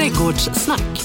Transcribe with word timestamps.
Trädgårdssnack. 0.00 1.02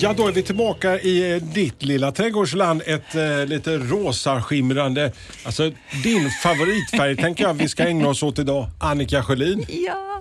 Ja, 0.00 0.12
då 0.16 0.28
är 0.28 0.32
vi 0.32 0.42
tillbaka 0.42 1.00
i 1.00 1.32
eh, 1.32 1.42
ditt 1.42 1.82
lilla 1.82 2.12
trädgårdsland. 2.12 2.82
Ett 2.86 3.14
eh, 3.14 3.46
lite 3.46 3.78
rosa 3.78 4.42
skimrande, 4.42 5.12
alltså 5.44 5.70
din 6.04 6.30
favoritfärg 6.42 7.16
tänker 7.16 7.44
jag 7.44 7.54
vi 7.54 7.68
ska 7.68 7.84
ägna 7.88 8.08
oss 8.08 8.22
åt 8.22 8.38
idag. 8.38 8.66
Annika 8.80 9.22
Sjölin. 9.22 9.64
Ja, 9.68 10.14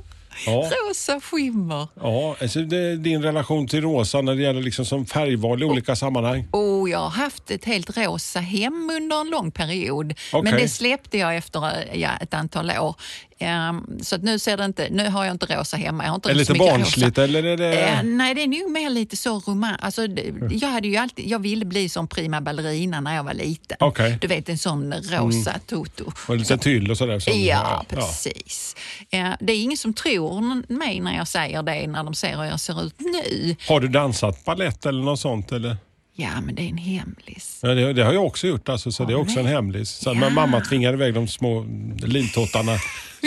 Ja. 0.46 0.70
rosa 0.88 1.20
skimmer. 1.22 1.88
Ja, 2.02 2.36
alltså 2.42 2.60
det 2.60 2.78
är 2.78 2.96
din 2.96 3.24
relation 3.24 3.68
till 3.68 3.82
rosa 3.82 4.22
när 4.22 4.36
det 4.36 4.42
gäller 4.42 4.62
liksom 4.62 4.86
som 4.86 5.06
färgval 5.06 5.62
i 5.64 5.66
olika 5.66 5.96
sammanhang. 5.96 6.48
Och 6.52 6.90
jag 6.90 7.00
har 7.00 7.10
haft 7.10 7.52
ett 7.52 7.66
helt 7.66 7.98
rosa 7.98 8.40
hem 8.40 8.90
under 8.94 9.22
en 9.22 9.30
lång 9.30 9.52
period. 9.52 10.14
Okej. 10.34 10.52
Men 10.52 10.62
det 10.62 10.70
släppte 10.70 11.18
jag 11.18 11.36
efter 11.38 11.64
eh, 11.66 12.02
ja, 12.02 12.10
ett 12.22 12.34
antal 12.34 12.72
år. 12.72 12.96
Ehm, 13.40 14.00
så 14.02 14.18
nu, 14.18 14.40
ser 14.40 14.58
det 14.58 14.66
inte, 14.66 14.88
nu 14.92 15.10
har 15.10 15.26
jag 15.26 15.32
inte 15.34 15.46
rosa 15.46 15.78
hemma. 15.78 16.04
Jag 16.04 16.10
har 16.12 16.16
inte 16.16 16.30
Är 16.30 16.34
det 16.34 16.40
lite 16.40 16.54
barnsligt 16.54 17.18
eller 17.18 17.44
är 17.44 17.58
det... 17.58 17.80
Eh, 17.82 18.04
nej, 18.04 18.36
det 18.36 18.44
är 18.44 18.48
nog 18.48 18.72
mer 18.72 18.90
lite 18.90 19.18
så 19.18 19.40
roman... 19.40 19.76
Alltså, 19.80 20.08
jag, 20.52 20.68
hade 20.70 20.88
ju 20.88 20.96
alltid, 20.96 21.28
jag 21.28 21.40
ville 21.40 21.66
bli 21.66 21.90
som 21.90 22.08
prima 22.08 22.42
ballerina 22.42 23.02
när 23.02 23.16
jag 23.16 23.24
var 23.24 23.34
liten. 23.34 23.78
Mm. 24.06 24.18
Du 24.22 24.28
vet, 24.28 24.50
en 24.50 24.58
sån 24.58 24.94
rosa 24.94 25.56
toto. 25.68 26.12
Och 26.28 26.38
lite 26.38 26.58
tyll 26.58 26.92
och 26.92 26.98
sådär. 26.98 27.20
som- 27.20 27.34
Ja, 27.42 27.86
precis. 27.90 28.76
Eh, 29.10 29.30
det 29.40 29.54
är 29.54 29.62
ingen 29.64 29.78
som 29.78 29.94
tror 29.94 30.64
mig 30.74 31.00
när 31.00 31.18
jag 31.18 31.28
säger 31.28 31.64
det, 31.64 31.88
när 31.88 32.04
de 32.04 32.14
ser 32.14 32.38
hur 32.38 32.44
jag 32.44 32.60
ser 32.60 32.84
ut 32.86 32.96
nu. 33.00 33.56
Har 33.68 33.80
du 33.80 33.88
dansat 33.88 34.46
ballett 34.46 34.86
eller 34.86 35.04
något 35.04 35.20
sånt? 35.20 35.52
Eller? 35.52 35.78
Ja, 36.16 36.42
men 36.42 36.56
det 36.56 36.62
är 36.62 36.68
en 36.70 36.78
hemlis. 36.78 37.60
Ja, 37.62 37.70
det, 37.70 37.94
det 37.94 38.04
har 38.04 38.14
jag 38.14 38.26
också 38.26 38.48
gjort, 38.48 38.70
alltså, 38.70 38.92
så 38.92 39.06
det 39.06 39.14
är 39.14 39.18
också 39.18 39.40
en 39.40 39.46
hemlis. 39.46 39.90
Så 39.90 40.10
Ja. 40.10 40.14
Men 40.14 40.34
mamma 40.34 40.62
tvingade 40.62 40.94
iväg 40.98 41.14
de 41.14 41.28
små 41.28 41.66
lintottarna. 42.04 42.72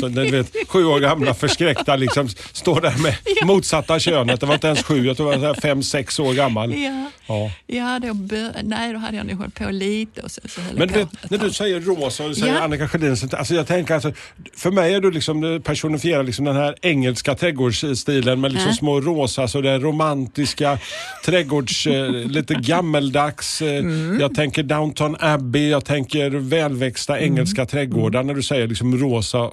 Så, 0.01 0.09
du 0.09 0.31
vet, 0.31 0.53
sju 0.69 0.85
år 0.85 1.01
gamla 1.01 1.35
förskräckta 1.35 1.97
liksom, 1.97 2.29
står 2.53 2.81
där 2.81 3.03
med 3.03 3.15
motsatta 3.45 3.99
könet. 3.99 4.41
Det 4.41 4.47
var 4.47 4.55
inte 4.55 4.67
ens 4.67 4.83
sju, 4.83 5.07
jag 5.07 5.17
tror 5.17 5.33
det 5.33 5.39
var 5.39 5.55
så 5.55 5.61
fem, 5.61 5.83
sex 5.83 6.19
år 6.19 6.35
gammal. 6.35 6.75
Ja, 6.75 7.11
Ja. 7.29 7.51
ja 7.67 7.99
då, 8.03 8.17
nej, 8.63 8.93
då 8.93 8.99
hade 8.99 9.17
jag 9.17 9.27
nog 9.27 9.37
hållit 9.39 9.55
på 9.55 9.71
lite 9.71 10.23
och 10.23 10.31
så 10.31 10.41
höll 10.61 10.79
Men 10.79 10.89
jag 10.89 10.97
vet, 10.99 11.31
när 11.31 11.39
du 11.39 11.51
säger 11.51 11.81
rosa 11.81 12.23
och 12.23 12.29
du 12.29 12.35
säger 12.35 12.55
Ja. 12.55 12.61
Annika 12.61 12.89
Sjödin, 12.89 13.17
så- 13.17 13.37
alltså 13.37 13.55
jag 13.55 13.67
tänker 13.67 13.95
alltså, 13.95 14.13
för 14.57 14.71
mig 14.71 14.95
är 14.95 15.01
du 15.01 15.11
liksom 15.11 15.61
personifierar 15.65 16.23
liksom 16.23 16.45
den 16.45 16.57
här 16.57 16.75
engelska 16.83 17.35
trädgårdsstilen 17.35 18.41
med 18.41 18.53
liksom 18.53 18.71
Ja. 18.71 18.77
små 18.77 19.01
rosa, 19.01 19.49
så 19.49 19.61
det 19.61 19.79
romantiska 19.79 20.79
trädgårds, 21.25 21.87
eh, 21.87 22.11
lite 22.11 22.55
gammeldags. 22.55 23.63
Eh, 23.63 23.77
Mm. 23.77 24.21
Jag 24.21 24.35
tänker 24.35 24.63
Downton 24.63 25.17
Abbey, 25.21 25.69
jag 25.71 25.85
tänker 25.85 26.31
välväxta 26.31 27.17
Mm. 27.19 27.31
engelska 27.33 27.67
trädgårdar 27.67 28.23
när 28.23 28.35
du 28.35 28.43
säger 28.43 28.67
liksom 28.67 28.99
rosa 28.99 29.51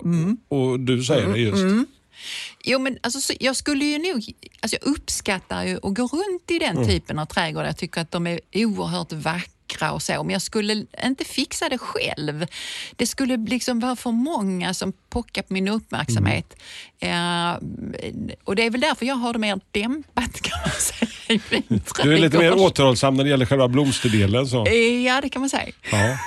och 0.47 0.79
du 0.79 1.03
säger 1.03 1.27
det 1.27 1.39
just. 1.39 1.63
Mm. 1.63 1.85
Jo, 2.63 2.79
men 2.79 2.97
alltså, 3.01 3.21
så, 3.21 3.33
jag 3.39 3.55
skulle 3.55 3.85
ju 3.85 3.97
nog... 3.97 4.33
Alltså, 4.61 4.77
jag 4.81 4.87
uppskattar 4.91 5.63
ju 5.63 5.75
att 5.75 5.93
gå 5.95 6.03
runt 6.07 6.51
i 6.51 6.63
Mm. 6.63 6.75
den 6.75 6.87
typen 6.87 7.19
av 7.19 7.25
trädgårdar. 7.25 7.65
Jag 7.67 7.77
tycker 7.77 8.01
att 8.01 8.11
de 8.11 8.27
är 8.27 8.39
oerhört 8.53 9.11
vackra 9.13 9.91
och 9.91 10.01
så, 10.01 10.23
men 10.23 10.29
jag 10.33 10.41
skulle 10.41 10.85
inte 11.05 11.25
fixa 11.25 11.69
det 11.69 11.77
själv. 11.77 12.45
Det 12.95 13.07
skulle 13.07 13.37
liksom 13.37 13.79
vara 13.79 13.95
för 13.95 14.11
många 14.11 14.73
som 14.73 14.93
pockar 15.09 15.41
på 15.41 15.53
min 15.53 15.67
uppmärksamhet. 15.67 16.55
Eh, 16.99 17.51
och 18.43 18.55
det 18.55 18.65
är 18.65 18.69
väl 18.69 18.81
därför 18.81 19.05
jag 19.05 19.15
har 19.15 19.33
det 19.33 19.39
mer 19.39 19.59
dämpat 19.71 20.41
kan 20.41 20.59
man 20.61 20.71
säga 20.71 21.39
Du 22.03 22.13
är 22.13 22.17
lite 22.17 22.37
mer 22.37 22.53
återhållsam 22.53 23.15
när 23.15 23.23
det 23.23 23.29
gäller 23.29 23.45
själva 23.45 23.67
blomsterdelen. 23.67 24.47
Så. 24.47 24.67
Ja, 25.05 25.21
det 25.21 25.29
kan 25.29 25.39
man 25.41 25.49
säga. 25.49 25.71
Ja. 25.91 26.17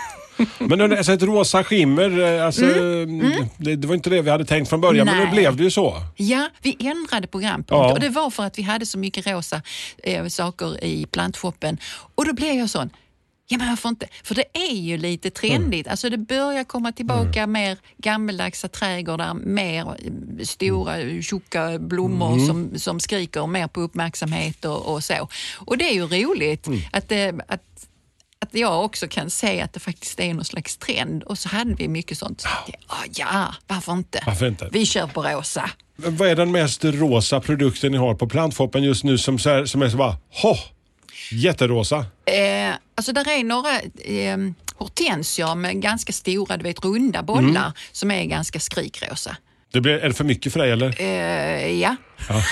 Men 0.59 0.81
alltså 0.93 1.13
ett 1.13 1.23
rosa 1.23 1.65
skimmer, 1.65 2.37
eh, 2.39 2.47
alltså, 2.47 2.63
Det, 3.59 3.77
det 3.77 3.87
var 3.89 3.95
inte 3.95 4.11
det 4.11 4.23
vi 4.23 4.31
hade 4.31 4.45
tänkt 4.45 4.69
från 4.69 4.81
början, 4.81 5.07
men 5.07 5.15
Mm. 5.15 5.25
Nej. 5.25 5.35
nu 5.35 5.41
blev 5.41 5.57
det 5.57 5.63
ju 5.65 5.71
så. 5.71 6.03
Ja, 6.17 6.49
vi 6.63 6.77
ändrade 6.81 7.27
programpunkt 7.27 7.71
Ja. 7.71 7.93
och 7.93 8.01
det 8.01 8.09
var 8.09 8.31
för 8.31 8.43
att 8.43 8.59
vi 8.59 8.63
hade 8.63 8.87
så 8.87 8.99
mycket 8.99 9.27
rosa 9.27 9.63
eh, 10.03 10.27
saker 10.27 10.85
i 10.85 11.07
plantshoppen. 11.07 11.79
Och 12.15 12.25
då 12.27 12.33
blev 12.33 12.55
jag 12.55 12.71
sån, 12.71 12.91
ja 13.49 13.59
men 13.59 13.69
varför 13.69 13.89
inte? 13.89 14.07
För 14.25 14.35
det 14.35 14.45
är 14.53 14.75
ju 14.77 14.97
lite 14.99 15.31
trendigt. 15.31 15.89
Alltså 15.89 16.11
det 16.11 16.19
börjar 16.19 16.65
komma 16.65 16.93
tillbaka 16.93 17.47
mer 17.47 17.79
gammaldagsa 17.99 18.69
trädgårdar, 18.69 19.35
mer 19.35 19.81
eh, 19.81 20.45
stora 20.45 21.23
tjocka 21.23 21.79
blommor 21.79 22.47
som, 22.47 22.79
som 22.79 23.01
skriker 23.01 23.47
mer 23.47 23.67
på 23.69 23.81
uppmärksamhet 23.81 24.65
och, 24.65 24.95
och 24.95 25.05
så. 25.05 25.29
Och 25.59 25.79
det 25.79 25.85
är 25.91 25.95
ju 25.95 26.07
roligt 26.07 26.69
att, 26.93 27.09
det, 27.09 27.33
att 27.49 27.63
att 28.49 28.55
jag 28.61 28.85
också 28.85 29.09
kan 29.09 29.31
se 29.31 29.61
att 29.61 29.73
det 29.73 29.81
faktiskt 29.81 30.21
är 30.21 30.35
någon 30.35 30.45
slags 30.45 30.77
trend. 30.77 31.23
Och 31.23 31.39
så 31.39 31.49
hade 31.49 31.75
vi 31.75 31.89
mycket 31.89 32.19
sånt. 32.19 32.41
Så 32.41 32.49
tänkte 32.67 32.85
"Ah, 32.87 33.05
ja, 33.15 33.55
varför 33.67 33.93
inte? 33.93 34.23
Varför 34.27 34.47
inte? 34.47 34.69
Vi 34.73 34.87
kör 34.87 35.07
på 35.07 35.23
rosa. 35.23 35.71
Vad 35.97 36.29
är 36.29 36.37
den 36.37 36.53
mest 36.53 36.85
rosa 36.85 37.41
produkten 37.41 37.93
ni 37.93 37.99
har 37.99 38.15
på 38.15 38.29
plantfoppen 38.29 38.83
just 38.83 39.05
nu 39.05 39.19
som, 39.19 39.39
så 39.39 39.51
här, 39.51 39.65
som 39.67 39.83
är 39.83 39.89
så 39.89 39.97
bara, 39.97 40.17
ho, 40.43 40.55
jätterosa? 41.33 41.97
Eh, 42.25 42.75
alltså 42.95 43.13
där 43.13 43.29
är 43.29 43.45
några 43.45 43.81
eh, 44.05 44.39
hortensior 44.77 45.55
med 45.55 45.83
ganska 45.83 46.13
stora, 46.13 46.57
du 46.57 46.63
vet 46.63 46.85
runda 46.85 47.23
bollar 47.23 47.49
Mm. 47.61 47.73
som 47.93 48.11
är 48.11 48.25
ganska 48.25 48.61
skrikrosa. 48.61 49.37
Det 49.73 49.81
blir, 49.81 49.93
är 49.95 50.09
det 50.09 50.15
för 50.15 50.25
mycket 50.25 50.53
för 50.53 50.61
dig 50.61 50.71
eller? 50.73 51.01
Eh, 51.01 51.71
ja. 51.81 51.97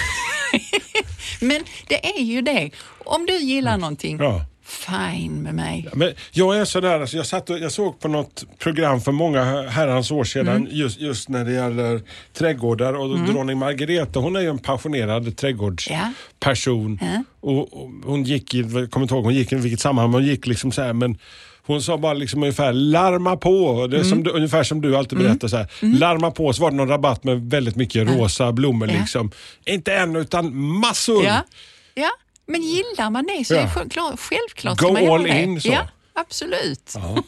Men 1.41 1.65
det 1.89 2.07
är 2.19 2.23
ju 2.23 2.41
det. 2.43 2.71
Om 3.05 3.27
du 3.27 3.37
gillar 3.39 3.79
någonting, 3.79 4.15
Mm. 4.15 4.27
Ja. 4.27 4.45
Fine 4.67 5.43
med 5.43 5.55
mig. 5.55 5.89
Men 5.95 6.13
jag 6.33 6.57
är 6.59 6.65
sådär, 6.65 7.01
alltså 7.01 7.17
jag, 7.17 7.27
satt 7.27 7.51
och, 7.51 7.59
jag 7.59 7.73
såg 7.73 8.01
på 8.01 8.09
något 8.09 8.45
program 8.59 9.01
för 9.01 9.13
många 9.13 9.63
herrans 9.69 10.11
år 10.11 10.25
sedan 10.25 10.49
Mm. 10.57 10.69
just, 10.71 11.01
just 11.01 11.29
när 11.29 11.45
det 11.45 11.53
gäller 11.53 12.01
trädgårdar 12.33 12.93
och 12.95 13.19
dronning 13.19 13.59
Margareta 13.59 14.21
hon 14.21 14.37
är 14.37 14.41
ju 14.41 14.49
en 14.51 14.59
passionerad 14.59 15.37
trädgårdsperson. 15.37 16.99
Ja. 17.01 17.25
Och, 17.41 17.83
och 17.85 17.91
hon 18.05 18.23
gick 18.25 18.55
i, 18.55 18.59
jag 18.61 18.91
kommer 18.91 19.05
inte 19.05 19.15
ihåg 19.15 19.25
hon 19.25 19.35
gick 19.35 19.53
i 19.53 19.57
vilket 19.57 19.81
sammanhang, 19.81 20.11
men 20.11 20.21
hon 20.21 20.29
gick 20.31 20.47
liksom 20.47 20.73
så 20.73 20.83
här, 20.83 20.93
men 20.93 21.19
hon 21.67 21.83
sa 21.83 21.99
bara 21.99 22.13
liksom 22.15 22.43
ungefär 22.43 22.73
larma 22.73 23.37
på, 23.37 23.87
det 23.87 23.97
är 23.97 24.01
Mm. 24.01 24.11
som 24.11 24.23
du, 24.23 24.31
ungefär 24.31 24.63
som 24.63 24.81
du 24.81 24.97
alltid 24.97 25.19
berättar 25.19 25.49
så 25.49 25.57
här. 25.57 25.67
Larma 25.81 26.31
på 26.31 26.53
så 26.53 26.63
var 26.63 26.71
det 26.71 26.77
någon 26.77 26.89
rabatt 26.89 27.25
med 27.25 27.51
väldigt 27.51 27.77
mycket 27.77 28.09
rosa 28.09 28.53
blommor 28.53 28.89
Ja. 28.91 28.99
liksom. 29.01 29.31
Inte 29.65 29.95
en 29.95 30.17
utan 30.17 30.57
massor. 30.57 31.25
Ja, 31.25 31.45
ja. 31.95 32.11
Men 32.47 32.63
gillar 32.63 33.11
man 33.11 33.27
det 33.27 33.45
så 33.45 33.55
Ja. 33.55 33.59
är 33.59 33.63
det 33.65 33.71
självklart, 33.71 34.21
självklart 34.21 34.79
Go 34.79 34.85
ska 34.87 34.93
man 34.93 35.05
göra 35.05 35.15
all 35.15 35.23
det. 35.23 35.43
in, 35.43 35.61
så. 35.61 35.69
Ja, 35.69 35.89
absolut. 36.15 36.93
Ja. 36.95 37.23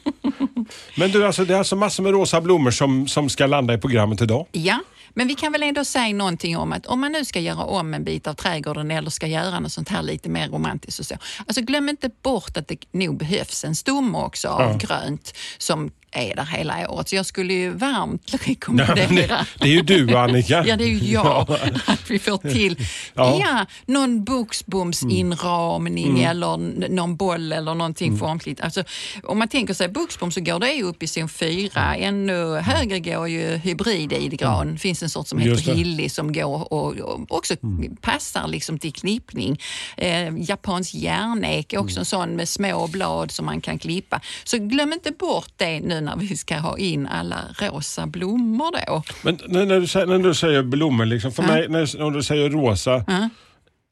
Men 0.97 1.11
du, 1.11 1.27
alltså, 1.27 1.45
det 1.45 1.55
är 1.55 1.59
alltså 1.59 1.77
massor 1.77 2.03
med 2.03 2.13
rosa 2.13 2.41
blommor 2.41 2.71
som, 2.71 3.09
som 3.09 3.29
ska 3.29 3.47
landa 3.47 3.75
i 3.75 3.79
programmet 3.79 4.21
idag. 4.21 4.47
Ja, 4.53 4.79
men 5.15 5.29
vi 5.29 5.35
kan 5.35 5.53
väl 5.53 5.63
ändå 5.63 5.85
säga 5.85 6.15
någonting 6.17 6.57
om 6.57 6.73
att 6.73 6.87
om 6.87 7.01
man 7.01 7.13
nu 7.13 7.25
ska 7.25 7.41
göra 7.41 7.65
om 7.65 7.95
en 7.95 8.05
bit 8.05 8.27
av 8.27 8.35
trädgården 8.35 8.91
eller 8.91 9.11
ska 9.11 9.27
göra 9.27 9.61
något 9.61 9.73
sånt 9.73 9.89
här 9.89 10.03
lite 10.03 10.29
mer 10.29 10.49
romantiskt 10.49 11.01
och 11.01 11.07
så. 11.07 11.15
Alltså 11.47 11.61
glöm 11.61 11.89
inte 11.89 12.11
bort 12.23 12.57
att 12.57 12.69
det 12.69 12.79
nog 12.93 13.17
behövs 13.19 13.65
en 13.65 13.75
stomme 13.75 14.19
också 14.19 14.49
av 14.49 14.61
Ja. 14.61 14.77
grönt 14.77 15.35
som 15.59 15.91
är 16.17 16.37
där 16.37 16.45
hela 16.45 16.91
året. 16.91 17.09
Så 17.09 17.17
jag 17.17 17.27
skulle 17.27 17.55
ju 17.55 17.71
varmt 17.71 18.23
Ja, 18.33 18.39
rekommendera 18.45 18.97
men 19.09 19.17
det, 19.17 19.47
det 19.59 19.69
är 19.69 19.73
ju 19.73 19.83
du 19.83 20.17
Annika. 20.17 20.65
Ja, 20.67 20.77
det 20.77 20.85
är 20.85 20.89
ju 20.89 21.13
jag. 21.13 21.51
Att 21.87 22.11
vi 22.11 22.19
får 22.19 22.39
till 22.39 22.77
Ja. 23.15 23.39
ja. 23.41 23.67
någon 23.87 24.25
buxbomsinramning 24.25 26.21
eller 26.23 26.55
n- 26.55 26.85
någon 26.91 27.17
boll 27.17 27.53
eller 27.53 27.75
någonting 27.75 28.07
Mm. 28.09 28.19
formligt. 28.21 28.61
Alltså, 28.61 28.85
om 29.25 29.39
man 29.39 29.49
tänker 29.49 29.75
sig 29.75 29.89
buxbom 29.89 30.31
så 30.33 30.41
går 30.41 30.59
det 30.59 30.73
ju 30.73 30.83
upp 30.83 31.03
i 31.03 31.07
zon 31.07 31.29
4. 31.29 31.95
Ännu 31.97 32.57
högre 32.57 33.01
går 33.01 33.29
ju 33.29 33.57
hybrid-idgran. 33.57 34.73
Det 34.73 34.79
finns 34.79 35.03
en 35.03 35.11
sort 35.11 35.29
som 35.29 35.39
Mm. 35.39 35.51
Heter 35.51 35.65
det. 35.73 35.79
hilly 35.79 36.09
som 36.09 36.33
går 36.33 36.73
och, 36.73 36.97
och 36.97 37.21
också 37.37 37.55
passar 38.01 38.49
liksom 38.49 38.79
till 38.79 38.93
klippning. 38.93 39.61
Eh, 39.97 40.35
japansk 40.39 40.95
järnek 40.95 41.73
är 41.73 41.79
också 41.79 41.99
en 41.99 42.05
sån 42.05 42.31
med 42.31 42.49
små 42.49 42.87
blad 42.87 43.31
som 43.31 43.47
man 43.47 43.61
kan 43.61 43.79
klippa. 43.79 44.21
Så 44.45 44.59
glöm 44.59 44.93
inte 44.93 45.11
bort 45.13 45.51
det 45.57 45.81
nu 45.81 46.01
när 46.07 46.17
vi 46.17 46.37
ska 46.37 46.57
ha 46.59 46.79
in 46.79 47.07
alla 47.07 47.45
rosa 47.59 48.07
blommor 48.07 48.87
då. 48.87 49.03
Men 49.23 49.39
när, 49.49 49.81
du, 49.81 49.87
säger- 49.87 50.07
när 50.07 50.19
du 50.19 50.35
säger 50.35 50.63
blommor, 50.63 51.05
liksom, 51.07 51.33
för 51.33 51.43
Ja. 51.43 51.49
mig, 51.49 51.69
när, 51.69 51.99
när 51.99 52.11
du 52.11 52.23
säger 52.23 52.51
rosa. 52.51 53.05
Ja. 53.07 53.29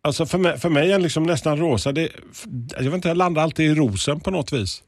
Alltså 0.02 0.26
för 0.26 0.38
mig, 0.38 0.58
för 0.58 0.68
mig 0.70 0.92
är 0.92 0.98
liksom 0.98 1.22
nästan 1.22 1.58
rosa, 1.58 1.92
det, 1.92 2.08
jag 2.76 2.82
vet 2.84 2.94
inte, 2.94 3.08
jag 3.08 3.16
landar 3.16 3.42
alltid 3.42 3.70
i 3.70 3.74
rosen 3.74 4.20
på 4.20 4.30
något 4.30 4.52
vis. 4.52 4.82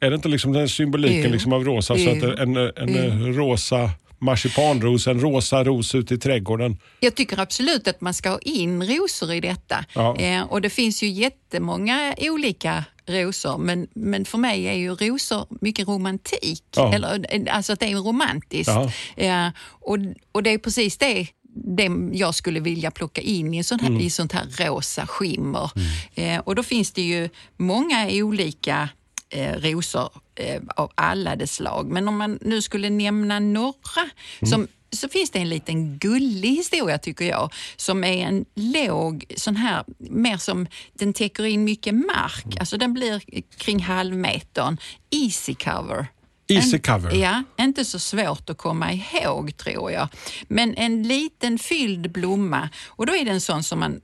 Är 0.00 0.10
det 0.10 0.16
inte 0.16 0.28
liksom 0.28 0.52
den 0.52 0.68
symboliken 0.68 1.22
Jo. 1.24 1.30
liksom 1.30 1.52
av 1.52 1.64
rosa? 1.64 1.94
Så 1.94 2.00
Jo. 2.00 2.10
att 2.32 2.38
en, 2.38 2.56
en, 2.56 2.96
en 2.96 3.34
rosa 3.34 3.90
marsipanros, 4.18 5.06
en 5.06 5.20
rosa 5.20 5.64
ros 5.64 5.94
ute 5.94 6.14
i 6.14 6.18
trädgården. 6.18 6.76
Jag 7.00 7.14
tycker 7.14 7.40
absolut 7.40 7.88
att 7.88 8.00
man 8.00 8.14
ska 8.14 8.30
ha 8.30 8.38
in 8.38 8.82
rosor 8.86 9.32
i 9.32 9.40
detta. 9.40 9.84
Ja. 9.94 10.16
Eh, 10.16 10.42
och 10.42 10.60
det 10.60 10.70
finns 10.70 11.02
ju 11.02 11.08
jättemånga 11.08 12.14
olika 12.18 12.84
rosor, 13.08 13.58
men, 13.58 13.88
men 13.94 14.24
för 14.24 14.38
mig 14.38 14.64
är 14.68 14.72
ju 14.74 14.94
rosor 14.94 15.46
mycket 15.60 15.88
romantik. 15.88 16.64
Ja. 16.76 16.94
Eller, 16.94 17.48
alltså 17.50 17.72
att 17.72 17.80
det 17.80 17.86
är 17.86 17.96
romantiskt. 17.96 18.72
Ja. 18.74 18.90
Eh, 19.24 19.48
och, 19.70 19.98
och 20.32 20.42
det 20.42 20.50
är 20.50 20.58
precis 20.58 20.98
det 20.98 21.26
det 21.64 21.90
jag 22.12 22.34
skulle 22.34 22.60
vilja 22.60 22.90
plocka 22.90 23.20
in 23.20 23.54
i, 23.54 23.64
sån 23.64 23.80
här, 23.80 23.88
Mm. 23.88 24.00
i 24.00 24.10
sånt 24.10 24.32
här 24.32 24.46
rosa 24.66 25.06
skimmer. 25.06 25.70
Eh, 26.14 26.38
och 26.38 26.54
då 26.54 26.62
finns 26.62 26.92
det 26.92 27.02
ju 27.02 27.28
många 27.56 28.08
olika 28.10 28.88
eh, 29.30 29.52
rosor 29.52 30.10
eh, 30.34 30.62
av 30.76 30.90
alla 30.94 31.36
dess 31.36 31.54
slag. 31.54 31.90
Men 31.90 32.08
om 32.08 32.16
man 32.16 32.38
nu 32.42 32.62
skulle 32.62 32.90
nämna 32.90 33.38
några 33.38 34.04
som 34.50 34.68
så 34.92 35.08
finns 35.08 35.30
det 35.30 35.38
en 35.38 35.48
liten 35.48 35.98
gullig 35.98 36.50
historia 36.50 36.98
tycker 36.98 37.24
jag, 37.24 37.52
som 37.76 38.04
är 38.04 38.26
en 38.26 38.44
låg, 38.54 39.24
sån 39.36 39.56
här, 39.56 39.84
mer 39.98 40.36
som, 40.36 40.66
den 40.94 41.12
täcker 41.12 41.44
in 41.46 41.64
mycket 41.64 41.94
mark, 41.94 42.56
alltså 42.60 42.76
den 42.76 42.94
blir 42.94 43.22
kring 43.56 43.80
halvmetern. 43.82 44.78
Easy 45.10 45.54
cover. 45.54 46.06
Easy 46.48 46.76
En- 46.76 46.82
cover. 46.82 47.14
Ja, 47.14 47.42
inte 47.58 47.84
så 47.84 47.98
svårt 47.98 48.50
att 48.50 48.58
komma 48.58 48.92
ihåg 48.92 49.56
tror 49.56 49.92
jag. 49.92 50.08
Men 50.48 50.74
en 50.74 51.02
liten 51.02 51.58
fylld 51.58 52.10
blomma 52.12 52.68
och 52.86 53.06
då 53.06 53.14
är 53.16 53.24
det 53.24 53.30
en 53.30 53.40
sån 53.40 53.62
som 53.62 53.78
man 53.78 54.00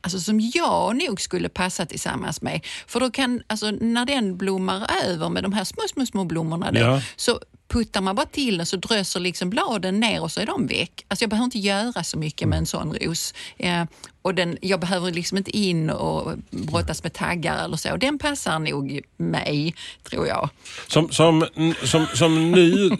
Alltså 0.00 0.20
som 0.20 0.40
jag 0.54 0.96
nog 0.96 1.20
skulle 1.20 1.48
passa 1.48 1.86
tillsammans 1.86 2.42
med. 2.42 2.66
För 2.86 3.00
då 3.00 3.10
kan, 3.10 3.42
alltså 3.46 3.70
när 3.70 4.06
den 4.06 4.36
blommar 4.36 4.86
över 5.04 5.28
med 5.28 5.42
de 5.42 5.52
här 5.52 5.64
små, 5.64 5.82
små, 5.92 6.06
små 6.06 6.24
blommorna 6.24 6.72
då, 6.72 6.80
Ja. 6.80 7.02
så 7.16 7.40
puttar 7.72 8.00
man 8.00 8.16
bara 8.16 8.26
till 8.26 8.56
den 8.56 8.66
så 8.66 8.76
dröser 8.76 9.20
liksom 9.20 9.50
bladen 9.50 10.00
ner 10.00 10.22
och 10.22 10.32
så 10.32 10.40
är 10.40 10.46
de 10.46 10.66
väck. 10.66 11.04
Alltså 11.08 11.22
jag 11.22 11.30
behöver 11.30 11.44
inte 11.44 11.58
göra 11.58 12.04
så 12.04 12.18
mycket 12.18 12.48
med 12.48 12.58
en 12.58 12.66
sån 12.66 12.94
ros. 12.94 13.34
Eh, 13.56 13.84
och 14.22 14.34
den, 14.34 14.58
jag 14.60 14.80
behöver 14.80 15.10
liksom 15.10 15.38
inte 15.38 15.56
in 15.56 15.90
och 15.90 16.32
brottas 16.50 17.02
med 17.02 17.12
taggar 17.12 17.64
eller 17.64 17.76
så. 17.76 17.96
Den 17.96 18.18
passar 18.18 18.58
nog 18.58 19.00
mig, 19.16 19.74
tror 20.10 20.26
jag. 20.26 20.48
Som, 20.88 21.10
som, 21.10 21.46
som, 21.84 22.06
som 22.14 22.52
ny 22.52 22.86
eh, 22.86 22.94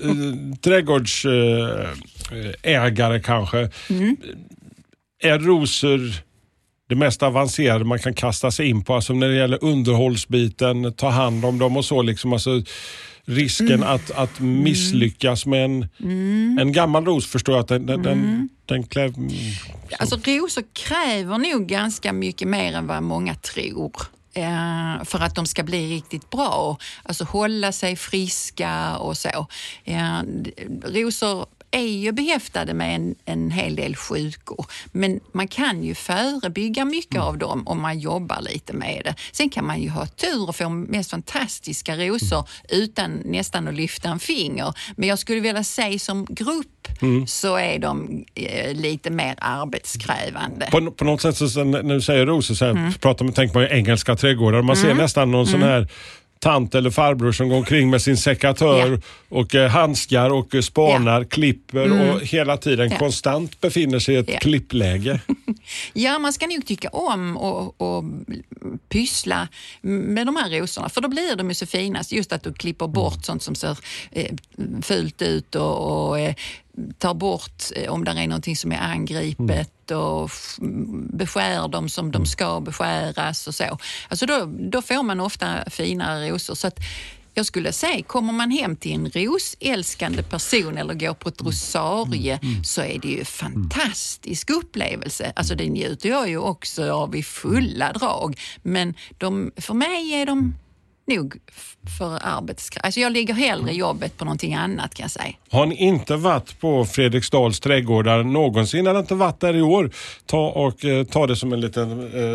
trädgårdsägare 0.60 3.20
kanske, 3.20 3.70
Mm. 3.90 4.16
är 5.22 5.38
rosor 5.38 6.00
det 6.88 6.94
mest 6.96 7.22
avancerade 7.22 7.84
man 7.84 7.98
kan 7.98 8.14
kasta 8.14 8.50
sig 8.50 8.68
in 8.68 8.84
på? 8.84 8.94
Alltså 8.94 9.12
när 9.12 9.28
det 9.28 9.34
gäller 9.36 9.64
underhållsbiten, 9.64 10.92
ta 10.92 11.08
hand 11.08 11.44
om 11.44 11.58
dem 11.58 11.76
och 11.76 11.84
så. 11.84 12.02
Liksom, 12.02 12.32
alltså, 12.32 12.62
risken 13.26 13.66
Mm. 13.66 13.88
att, 13.88 14.10
att 14.10 14.40
misslyckas 14.40 15.46
med 15.46 15.64
en, 15.64 15.88
en 16.60 16.72
gammal 16.72 17.04
ros 17.04 17.26
förstår 17.26 17.54
jag 17.54 17.62
att 17.62 17.68
den, 17.68 17.86
den, 17.86 18.06
Mm. 18.06 18.48
den, 18.66 18.82
klä, 18.84 19.12
Alltså 19.98 20.16
rosor 20.16 20.64
kräver 20.72 21.38
nog 21.38 21.66
ganska 21.66 22.12
mycket 22.12 22.48
mer 22.48 22.72
än 22.74 22.86
vad 22.86 23.02
många 23.02 23.34
tror. 23.34 23.92
Eh, 24.34 25.04
för 25.04 25.18
att 25.20 25.34
de 25.34 25.46
ska 25.46 25.62
bli 25.62 25.94
riktigt 25.94 26.30
bra. 26.30 26.76
Alltså 27.02 27.24
hålla 27.24 27.72
sig 27.72 27.96
friska 27.96 28.96
och 28.96 29.16
så. 29.16 29.46
Eh, 29.84 30.20
rosor 30.84 31.46
är 31.72 31.86
ju 31.86 32.12
behäftade 32.12 32.74
med 32.74 32.94
en, 32.94 33.14
en 33.24 33.50
hel 33.50 33.76
del 33.76 33.96
sjukor. 33.96 34.66
Men 34.92 35.20
man 35.32 35.48
kan 35.48 35.82
ju 35.84 35.94
förebygga 35.94 36.84
mycket 36.84 37.20
av 37.20 37.38
dem 37.38 37.68
om 37.68 37.82
man 37.82 37.98
jobbar 37.98 38.40
lite 38.40 38.72
med 38.72 39.02
det. 39.04 39.14
Sen 39.32 39.50
kan 39.50 39.66
man 39.66 39.80
ju 39.82 39.88
ha 39.88 40.06
tur 40.06 40.48
och 40.48 40.56
få 40.56 40.68
mest 40.68 41.10
fantastiska 41.10 41.96
rosor 41.96 42.48
utan 42.68 43.22
nästan 43.24 43.68
att 43.68 43.74
lyfta 43.74 44.08
en 44.08 44.18
finger. 44.18 44.74
Men 44.96 45.08
jag 45.08 45.18
skulle 45.18 45.40
vilja 45.40 45.64
säga 45.64 45.98
som 45.98 46.26
grupp 46.30 46.88
så 47.26 47.56
är 47.56 47.78
de 47.78 48.24
eh, 48.34 48.74
lite 48.74 49.10
mer 49.10 49.34
arbetskrävande. 49.38 50.68
på, 50.70 50.90
på 50.90 51.04
något 51.04 51.20
sätt, 51.20 51.36
så, 51.36 51.64
när 51.64 51.94
du 51.94 52.00
säger 52.00 52.26
rosor, 52.26 52.54
så 52.54 52.64
här, 52.64 52.72
Mm. 52.72 52.92
pratar 52.92 53.28
tänker 53.28 53.54
man 53.54 53.62
ju 53.62 53.68
engelska 53.76 54.16
trädgårdar. 54.16 54.62
Man 54.62 54.76
ser 54.76 54.94
nästan 54.94 55.30
någon 55.30 55.46
sån 55.46 55.62
här 55.62 55.88
tant 56.42 56.74
eller 56.74 56.90
farbror 56.90 57.32
som 57.32 57.48
går 57.48 57.56
omkring 57.56 57.90
med 57.90 58.02
sin 58.02 58.16
sekatör 58.16 59.00
och 59.28 59.54
eh, 59.54 59.70
handskar 59.70 60.30
och 60.30 60.54
eh, 60.54 60.60
spanar, 60.60 61.24
klipper 61.24 61.92
och 62.00 62.20
hela 62.20 62.56
tiden 62.56 62.90
Ja. 62.90 62.98
konstant 62.98 63.60
befinner 63.60 63.98
sig 63.98 64.14
i 64.14 64.18
ett 64.18 64.40
klippläge. 64.40 65.20
Ja, 65.92 66.18
man 66.18 66.32
ska 66.32 66.46
nog 66.46 66.66
tycka 66.66 66.88
om 66.88 67.36
och, 67.36 67.80
och 67.80 68.04
pyssla 68.88 69.48
med 69.82 70.26
de 70.26 70.36
här 70.36 70.50
rosorna 70.60 70.88
för 70.88 71.00
då 71.00 71.08
blir 71.08 71.36
de 71.36 71.48
ju 71.48 71.54
så 71.54 71.66
fina. 71.66 72.00
Just 72.10 72.32
att 72.32 72.42
du 72.42 72.52
klipper 72.52 72.86
bort 72.86 73.24
sånt 73.24 73.42
som 73.42 73.54
ser 73.54 73.78
eh, 74.10 74.30
fult 74.82 75.22
ut 75.22 75.54
och, 75.54 76.08
och 76.08 76.20
eh, 76.20 76.34
tar 76.98 77.14
bort 77.14 77.62
eh, 77.76 77.92
om 77.92 78.04
det 78.04 78.10
är 78.10 78.26
någonting 78.26 78.56
som 78.56 78.72
är 78.72 78.78
angripet 78.78 79.70
och 79.94 80.30
beskär 81.12 81.68
dem 81.68 81.88
som 81.88 82.10
de 82.10 82.26
ska 82.26 82.60
beskäras 82.60 83.46
och 83.46 83.54
så. 83.54 83.78
Alltså 84.08 84.26
då, 84.26 84.44
då 84.46 84.82
får 84.82 85.02
man 85.02 85.20
ofta 85.20 85.70
finare 85.70 86.30
rosor. 86.30 86.54
Så 86.54 86.66
att 86.66 86.78
jag 87.34 87.46
skulle 87.46 87.72
säga, 87.72 88.02
kommer 88.02 88.32
man 88.32 88.50
hem 88.50 88.76
till 88.76 88.92
en 88.92 89.10
rosälskande 89.10 90.22
person 90.22 90.78
eller 90.78 90.94
går 90.94 91.14
på 91.14 91.28
ett 91.28 91.42
rosarie 91.42 92.40
så 92.64 92.80
är 92.80 92.98
det 92.98 93.08
ju 93.08 93.18
en 93.18 93.24
fantastisk 93.24 94.50
upplevelse. 94.50 95.32
Alltså 95.36 95.54
det 95.54 95.68
njuter 95.68 96.08
jag 96.08 96.28
ju 96.28 96.38
också 96.38 96.92
av 96.92 97.16
i 97.16 97.22
fulla 97.22 97.92
drag. 97.92 98.40
Men 98.62 98.94
de, 99.18 99.52
för 99.56 99.74
mig 99.74 100.12
är 100.12 100.26
de 100.26 100.54
nog 101.06 101.36
för 101.98 102.18
arbetskraft. 102.22 102.84
Alltså 102.84 103.00
jag 103.00 103.12
lägger 103.12 103.34
hellre 103.34 103.72
jobbet 103.72 104.18
på 104.18 104.24
någonting 104.24 104.54
annat 104.54 104.94
kan 104.94 105.04
jag 105.04 105.10
säga. 105.10 105.34
Har 105.50 105.66
ni 105.66 105.74
inte 105.74 106.16
varit 106.16 106.60
på 106.60 106.84
Fredriksdals 106.84 107.60
trädgårdar 107.60 108.22
någonsin 108.22 108.86
eller 108.86 109.00
inte 109.00 109.14
varit 109.14 109.40
där 109.40 109.56
i 109.56 109.62
år, 109.62 109.90
ta, 110.26 110.48
och, 110.48 110.84
eh, 110.84 111.04
ta 111.04 111.26
det 111.26 111.36
som 111.36 111.52
en 111.52 111.60
liten 111.60 111.90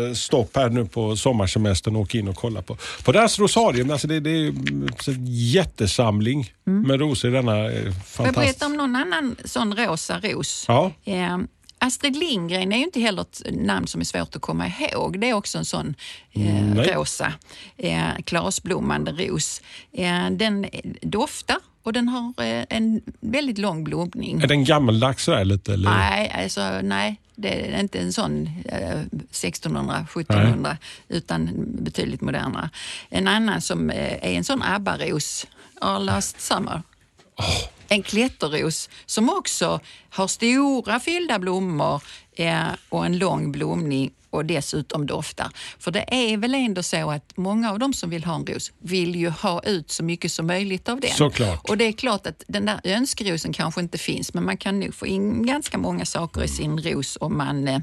eh, 0.08 0.14
stopp 0.14 0.56
här 0.56 0.68
nu 0.68 0.84
på 0.86 1.16
sommarsemestern 1.16 1.96
och 1.96 2.02
åk 2.02 2.14
in 2.14 2.28
och 2.28 2.36
kolla 2.36 2.62
på. 2.62 2.76
På 3.04 3.12
deras 3.12 3.38
rosarium, 3.38 3.90
alltså 3.90 4.06
det, 4.06 4.20
det 4.20 4.30
är 4.30 4.48
mm, 4.48 4.88
så 5.00 5.12
jättesamling 5.54 6.52
med 6.64 7.00
rosor 7.00 7.30
i 7.30 7.32
denna 7.34 7.64
eh, 7.64 7.70
Får 7.70 7.84
jag 7.84 7.94
fantastiska... 7.94 8.40
berätta 8.40 8.66
om 8.66 8.76
någon 8.76 8.96
annan 8.96 9.36
sån 9.44 9.76
rosa 9.76 10.20
ros? 10.20 10.64
Ja. 10.68 10.92
Eh, 11.80 11.86
Astrid 11.86 12.16
Lindgren 12.16 12.72
är 12.72 12.76
ju 12.76 12.84
inte 12.84 13.00
heller 13.00 13.22
ett 13.22 13.42
namn 13.52 13.86
som 13.86 14.00
är 14.00 14.04
svårt 14.04 14.36
att 14.36 14.42
komma 14.42 14.66
ihåg. 14.66 15.20
Det 15.20 15.28
är 15.28 15.34
också 15.34 15.58
en 15.58 15.64
sån 15.64 15.94
eh, 16.32 16.64
Nej. 16.64 16.94
rosa, 16.94 17.32
eh, 17.76 18.08
klasblommande 18.24 19.12
ros. 19.12 19.62
Eh, 19.92 20.30
den 20.30 20.66
doftar 21.02 21.56
och 21.82 21.92
den 21.92 22.08
har 22.08 22.32
eh, 22.44 22.64
en 22.68 23.00
väldigt 23.20 23.58
lång 23.58 23.84
blomning. 23.84 24.40
Är 24.42 24.46
den 24.46 24.64
gammaldags 24.64 25.24
sådär 25.24 25.44
lite? 25.44 25.72
Eller? 25.72 25.90
Nej, 25.90 26.30
alltså, 26.44 26.80
nej, 26.82 27.20
det 27.34 27.74
är 27.74 27.80
inte 27.80 27.98
en 27.98 28.12
sån 28.12 28.46
eh, 28.64 29.00
1600, 29.00 30.06
1700 30.10 30.76
utan 31.08 31.50
betydligt 31.56 32.20
modernare. 32.20 32.70
En 33.08 33.28
annan 33.28 33.60
som 33.60 33.90
eh, 33.90 34.12
är 34.12 34.32
en 34.36 34.44
sån 34.44 34.62
ABBA-ros, 34.62 35.46
Our 35.80 35.98
Last 35.98 36.40
Summer. 36.40 36.82
En 37.88 38.02
klätterros 38.02 38.88
som 39.06 39.30
också 39.30 39.80
har 40.10 40.26
stora 40.28 41.00
fyllda 41.00 41.38
blommor 41.38 42.02
eh, 42.36 42.62
och 42.88 43.06
en 43.06 43.18
lång 43.18 43.52
blomning 43.52 44.10
och 44.30 44.44
dessutom 44.44 45.06
doftar. 45.06 45.48
För 45.78 45.90
det 45.90 46.04
är 46.08 46.36
väl 46.36 46.54
ändå 46.54 46.82
så 46.82 47.10
att 47.10 47.36
många 47.36 47.70
av 47.70 47.78
de 47.78 47.92
som 47.92 48.10
vill 48.10 48.24
ha 48.24 48.34
en 48.34 48.46
ros 48.46 48.72
vill 48.78 49.16
ju 49.16 49.28
ha 49.28 49.62
ut 49.62 49.90
så 49.90 50.04
mycket 50.04 50.32
som 50.32 50.46
möjligt 50.46 50.88
av 50.88 51.00
den. 51.00 51.10
Såklart. 51.10 51.68
Och 51.70 51.76
det 51.78 51.84
är 51.84 51.92
klart 51.92 52.26
att 52.26 52.44
den 52.48 52.66
där 52.66 52.80
önskerosen 52.84 53.52
kanske 53.52 53.80
inte 53.80 53.98
finns 53.98 54.34
men 54.34 54.44
man 54.44 54.56
kan 54.56 54.80
nog 54.80 54.94
få 54.94 55.06
in 55.06 55.46
ganska 55.46 55.78
många 55.78 56.04
saker 56.04 56.44
i 56.44 56.48
sin 56.48 56.78
ros 56.82 57.18
om 57.20 57.38
man 57.38 57.68
eh, 57.68 57.80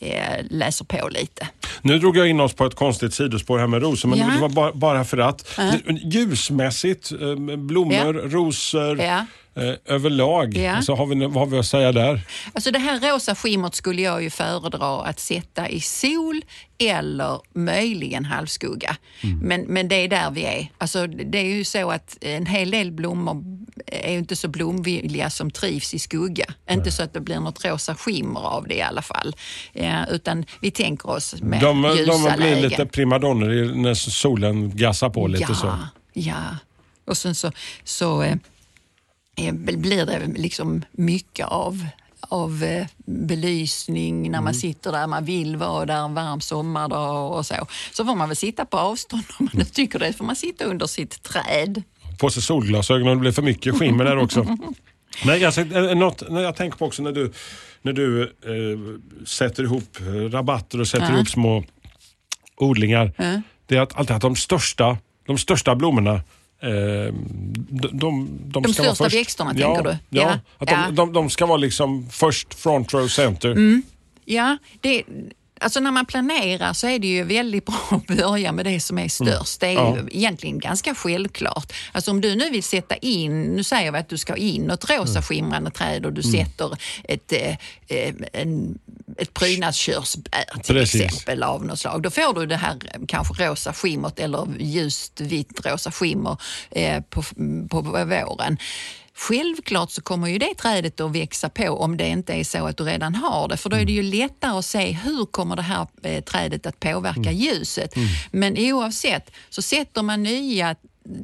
eh, 0.00 0.44
läser 0.50 0.84
på 0.84 1.08
lite. 1.08 1.48
Nu 1.82 1.98
drog 1.98 2.16
jag 2.16 2.28
in 2.28 2.40
oss 2.40 2.52
på 2.54 2.66
ett 2.66 2.74
konstigt 2.74 3.14
sidospår 3.14 3.58
här 3.58 3.66
med 3.66 3.82
rosor, 3.82 4.08
men 4.08 4.18
Ja. 4.18 4.26
det 4.26 4.40
var 4.40 4.48
bara, 4.48 4.72
bara 4.72 5.04
för 5.04 5.18
att. 5.18 5.58
Ljusmässigt, 6.04 7.12
eh, 7.12 7.34
blommor, 7.56 8.12
rosor 8.12 9.00
Ja. 9.00 9.26
Eh, 9.58 9.74
överlag. 9.84 10.56
Ja. 10.56 10.82
Så 10.82 10.94
har 10.94 11.06
vi, 11.06 11.14
vad 11.14 11.34
har 11.34 11.46
vi 11.46 11.58
att 11.58 11.66
säga 11.66 11.92
där? 11.92 12.20
Alltså 12.52 12.70
det 12.70 12.78
här 12.78 13.12
rosa 13.12 13.34
skimmret 13.34 13.74
skulle 13.74 14.02
jag 14.02 14.22
ju 14.22 14.30
föredra 14.30 15.02
att 15.02 15.20
sätta 15.20 15.68
i 15.68 15.80
sol 15.80 16.42
eller 16.78 17.40
möjligen 17.54 18.24
halvskugga. 18.24 18.96
Men, 19.42 19.60
men 19.60 19.88
det 19.88 19.94
är 19.94 20.08
där 20.08 20.30
vi 20.30 20.44
är. 20.44 20.68
Alltså 20.78 21.06
det 21.06 21.38
är 21.38 21.56
ju 21.56 21.64
så 21.64 21.90
att 21.90 22.18
en 22.20 22.46
hel 22.46 22.70
del 22.70 22.92
blommor 22.92 23.44
är 23.86 24.18
inte 24.18 24.36
så 24.36 24.48
blomvilliga 24.48 25.30
som 25.30 25.50
trivs 25.50 25.94
i 25.94 25.98
skugga. 25.98 26.44
Inte 26.70 26.90
så 26.90 27.02
att 27.02 27.12
det 27.12 27.20
blir 27.20 27.40
något 27.40 27.64
rosa 27.64 27.94
skimmer 27.94 28.40
av 28.40 28.68
det 28.68 28.74
i 28.74 28.82
alla 28.82 29.02
fall. 29.02 29.36
Eh, 29.72 30.08
utan 30.10 30.44
vi 30.60 30.70
tänker 30.70 31.10
oss 31.10 31.34
med 31.42 31.60
De, 31.60 31.94
ljusa 31.96 32.12
de 32.12 32.22
blir 32.22 32.36
lägen. 32.36 32.62
lite 32.62 32.86
primadonner 32.86 33.74
när 33.74 33.94
solen 33.94 34.76
gassar 34.76 35.10
på 35.10 35.26
lite 35.26 35.44
ja, 35.48 35.54
så. 35.54 35.78
Ja, 36.12 36.56
och 37.06 37.16
sen 37.16 37.34
så, 37.34 37.52
så 37.84 38.22
eh, 38.22 38.36
blir 39.76 40.06
det 40.06 40.26
liksom 40.36 40.84
mycket 40.92 41.46
av 41.46 41.86
av 42.30 42.64
eh, 42.64 42.86
belysning 43.06 44.22
när 44.30 44.38
man 44.38 44.42
Mm. 44.48 44.54
sitter 44.54 44.92
där, 44.92 45.06
man 45.06 45.24
vill 45.24 45.56
vara 45.56 45.86
där 45.86 46.04
en 46.04 46.14
varm 46.14 46.40
sommardag 46.40 47.32
och 47.32 47.46
så. 47.46 47.54
Så 47.92 48.04
får 48.04 48.14
man 48.14 48.28
väl 48.28 48.36
sitta 48.36 48.64
på 48.64 48.76
avstånd 48.78 49.22
om 49.38 49.44
man 49.44 49.50
nu 49.54 49.64
tycker 49.64 49.98
det, 49.98 50.12
får 50.12 50.24
man 50.24 50.36
sitta 50.36 50.64
under 50.64 50.86
sitt 50.86 51.22
träd. 51.22 51.82
På 52.18 52.30
sig 52.30 52.42
solglasögon 52.42 53.08
och 53.08 53.14
det 53.16 53.20
blir 53.20 53.32
för 53.32 53.42
mycket 53.42 53.78
skimmer 53.78 54.04
där 54.04 54.18
också. 54.18 54.46
Nej, 55.24 55.44
alltså, 55.44 55.60
eh, 55.60 55.94
något, 55.96 56.30
när 56.30 56.40
jag 56.40 56.56
tänker 56.56 56.78
på 56.78 56.86
också 56.86 57.02
när 57.02 57.12
du, 57.12 57.32
när 57.82 57.92
du 57.92 58.22
eh, 58.22 59.24
sätter 59.26 59.62
ihop 59.62 59.96
eh, 60.00 60.04
rabatter 60.06 60.80
och 60.80 60.88
sätter 60.88 61.06
Ja. 61.10 61.14
ihop 61.16 61.28
små 61.28 61.64
odlingar. 62.56 63.12
Ja. 63.16 63.42
Det 63.66 63.76
är 63.76 63.80
att, 63.80 63.96
alltid 63.96 64.16
att 64.16 64.22
de 64.22 64.36
största, 64.36 64.98
de 65.26 65.38
största 65.38 65.74
blommorna 65.74 66.12
eh, 66.14 66.20
de, 66.60 67.10
de, 67.70 67.90
de, 67.92 68.62
De 68.62 68.62
vara 68.64 68.72
största 68.84 69.04
först. 69.04 69.16
växterna, 69.16 69.52
ja, 69.56 69.74
tänker 69.74 69.90
du? 69.90 69.96
Ja, 70.18 70.22
Ja. 70.22 70.38
att 70.58 70.68
de. 70.68 70.94
De, 70.94 71.12
de 71.12 71.30
ska 71.30 71.46
vara 71.46 71.56
liksom 71.56 72.06
först 72.10 72.54
front 72.54 72.94
row 72.94 73.08
center. 73.08 73.54
Ja, 74.24 74.56
det, 74.80 75.02
Alltså 75.60 75.80
när 75.80 75.90
man 75.90 76.06
planerar 76.06 76.72
så 76.72 76.86
är 76.86 76.98
det 76.98 77.06
ju 77.06 77.22
väldigt 77.24 77.66
bra 77.66 77.76
att 77.90 78.06
börja 78.06 78.52
med 78.52 78.64
det 78.64 78.80
som 78.80 78.98
är 78.98 79.08
störst. 79.08 79.60
Det 79.60 79.66
är 79.66 79.72
Ja. 79.72 79.96
ju 79.96 80.08
egentligen 80.18 80.58
ganska 80.58 80.94
självklart. 80.94 81.72
Alltså 81.92 82.10
om 82.10 82.20
du 82.20 82.34
nu 82.36 82.50
vill 82.50 82.62
sätta 82.62 82.96
in, 82.96 83.42
nu 83.42 83.64
säger 83.64 83.92
vi 83.92 83.98
att 83.98 84.08
du 84.08 84.18
ska 84.18 84.36
in 84.36 84.70
ett 84.70 84.90
rosa 84.90 85.22
skimrande 85.22 85.70
träd 85.70 86.06
och 86.06 86.12
du 86.12 86.22
sätter 86.22 86.76
ett, 87.04 87.32
eh, 87.32 87.50
eh, 87.88 88.14
en, 88.32 88.78
ett 89.18 89.34
prydnadskörsbär 89.34 90.44
till 90.62 90.74
Precis. 90.74 91.00
exempel 91.02 91.42
av 91.42 91.64
något 91.64 91.78
slag. 91.78 92.02
Då 92.02 92.10
får 92.10 92.34
du 92.40 92.46
det 92.46 92.56
här 92.56 92.76
eh, 92.94 93.00
kanske 93.08 93.48
rosa 93.48 93.72
skimmret 93.72 94.18
eller 94.18 94.46
ljust 94.58 95.20
vitt 95.20 95.66
rosa 95.66 95.90
skimmer 95.92 96.36
eh, 96.70 97.00
på, 97.10 97.22
på 97.70 97.80
våren. 97.80 98.58
Självklart 99.20 99.90
så 99.90 100.02
kommer 100.02 100.28
ju 100.28 100.38
det 100.38 100.54
trädet 100.54 101.00
att 101.00 101.12
växa 101.12 101.48
på 101.48 101.68
om 101.68 101.96
det 101.96 102.08
inte 102.08 102.32
är 102.32 102.44
så 102.44 102.66
att 102.66 102.76
du 102.76 102.84
redan 102.84 103.14
har 103.14 103.48
det. 103.48 103.56
För 103.56 103.70
då 103.70 103.76
är 103.76 103.84
det 103.84 103.92
ju 103.92 104.02
lättare 104.02 104.58
att 104.58 104.64
se 104.64 104.90
hur 104.92 105.26
kommer 105.26 105.56
det 105.56 105.62
här 105.62 105.86
eh, 106.02 106.24
trädet 106.24 106.66
att 106.66 106.80
påverka 106.80 107.32
ljuset. 107.32 107.94
Men 108.30 108.58
oavsett 108.58 109.30
så 109.50 109.62
sätter 109.62 110.02
man 110.02 110.22
nya 110.22 110.76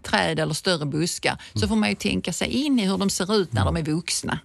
träd 0.02 0.40
eller 0.40 0.54
större 0.54 0.86
buskar 0.86 1.36
så 1.54 1.68
får 1.68 1.76
man 1.76 1.88
ju 1.88 1.94
tänka 1.94 2.32
sig 2.32 2.48
in 2.48 2.78
i 2.78 2.86
hur 2.86 2.98
de 2.98 3.10
ser 3.10 3.34
ut 3.36 3.52
när 3.52 3.64
de 3.64 3.76
är 3.76 3.82
vuxna. 3.82 4.38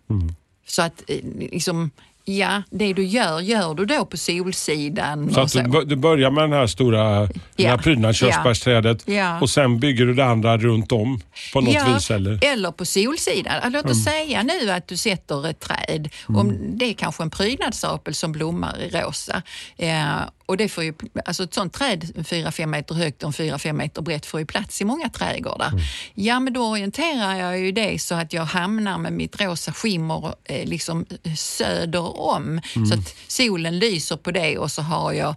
Så 0.67 0.81
att 0.81 1.03
eh, 1.07 1.17
liksom, 1.39 1.91
ja, 2.37 2.63
det 2.71 2.93
du 2.93 3.03
gör, 3.05 3.39
gör 3.39 3.73
du 3.73 3.85
då 3.85 4.05
på 4.05 4.17
solsidan. 4.17 5.33
Så 5.33 5.39
att 5.41 5.51
du, 5.53 5.63
bör- 5.63 5.85
du 5.85 5.95
börjar 5.95 6.31
med 6.31 6.43
den 6.43 6.51
här 6.53 6.67
stora 6.67 7.29
Ja. 7.55 7.69
här 7.69 7.77
prydnadskörsbärsträdet 7.77 9.03
Ja. 9.07 9.39
och 9.39 9.49
sen 9.49 9.79
bygger 9.79 10.05
du 10.05 10.13
det 10.13 10.25
andra 10.25 10.57
runt 10.57 10.91
om 10.91 11.21
på 11.53 11.61
något 11.61 11.73
ja, 11.73 11.93
vis 11.93 12.11
eller? 12.11 12.71
på 12.71 12.85
solsidan. 12.85 13.71
Låt 13.71 13.85
oss 13.89 14.03
säga 14.03 14.43
nu 14.43 14.71
att 14.71 14.87
du 14.87 14.97
sätter 14.97 15.47
ett 15.47 15.59
träd. 15.59 16.09
Om 16.27 16.57
det 16.77 16.85
är 16.85 16.93
kanske 16.93 17.23
en 17.23 17.29
prydnadsapel 17.29 18.13
som 18.15 18.31
blommar 18.31 18.75
i 18.81 18.89
rosa. 18.89 19.41
Eh, 19.77 20.05
och 20.49 20.57
det 20.57 20.69
får 20.69 20.83
ju, 20.83 20.93
alltså 21.25 21.43
ett 21.43 21.53
sånt 21.53 21.73
träd, 21.73 22.03
4-5 22.15 22.65
meter 22.65 22.95
högt 22.95 23.23
och 23.23 23.31
4-5 23.31 23.73
meter 23.73 24.01
brett, 24.01 24.25
får 24.25 24.39
ju 24.39 24.45
plats 24.45 24.81
i 24.81 24.85
många 24.85 25.09
trädgårdar. 25.09 25.71
Ja, 26.13 26.39
men 26.39 26.53
då 26.53 26.65
orienterar 26.69 27.35
jag 27.35 27.59
ju 27.59 27.71
det 27.71 28.01
så 28.01 28.15
att 28.15 28.33
jag 28.33 28.45
hamnar 28.45 28.97
med 28.97 29.13
mitt 29.13 29.41
rosa 29.41 29.73
skimmer 29.73 30.35
eh, 30.43 30.65
liksom 30.65 31.05
söder 31.37 32.19
om. 32.19 32.61
Så 32.89 32.93
att 32.93 33.15
solen 33.27 33.79
lyser 33.79 34.17
på 34.17 34.31
det 34.31 34.57
och 34.57 34.71
så 34.71 34.81
har 34.81 35.13
jag 35.13 35.35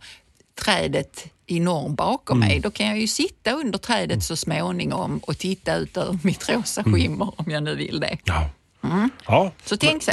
trädet 0.64 1.26
i 1.46 1.60
norr 1.60 1.88
bakom 1.88 2.38
mig. 2.38 2.60
Då 2.60 2.70
kan 2.70 2.86
jag 2.86 3.00
ju 3.00 3.06
sitta 3.06 3.52
under 3.52 3.78
trädet 3.78 4.22
så 4.22 4.36
småningom 4.36 5.18
och 5.18 5.38
titta 5.38 5.74
ut 5.76 5.96
över 5.96 6.18
mitt 6.22 6.48
rosa 6.48 6.84
skimmer 6.84 7.32
om 7.36 7.50
jag 7.50 7.62
nu 7.62 7.74
vill 7.74 8.00
det. 8.00 8.18
Ja. 8.24 8.48
ja. 9.26 9.52
Så 9.64 9.76
tänk 9.76 10.02
så. 10.02 10.12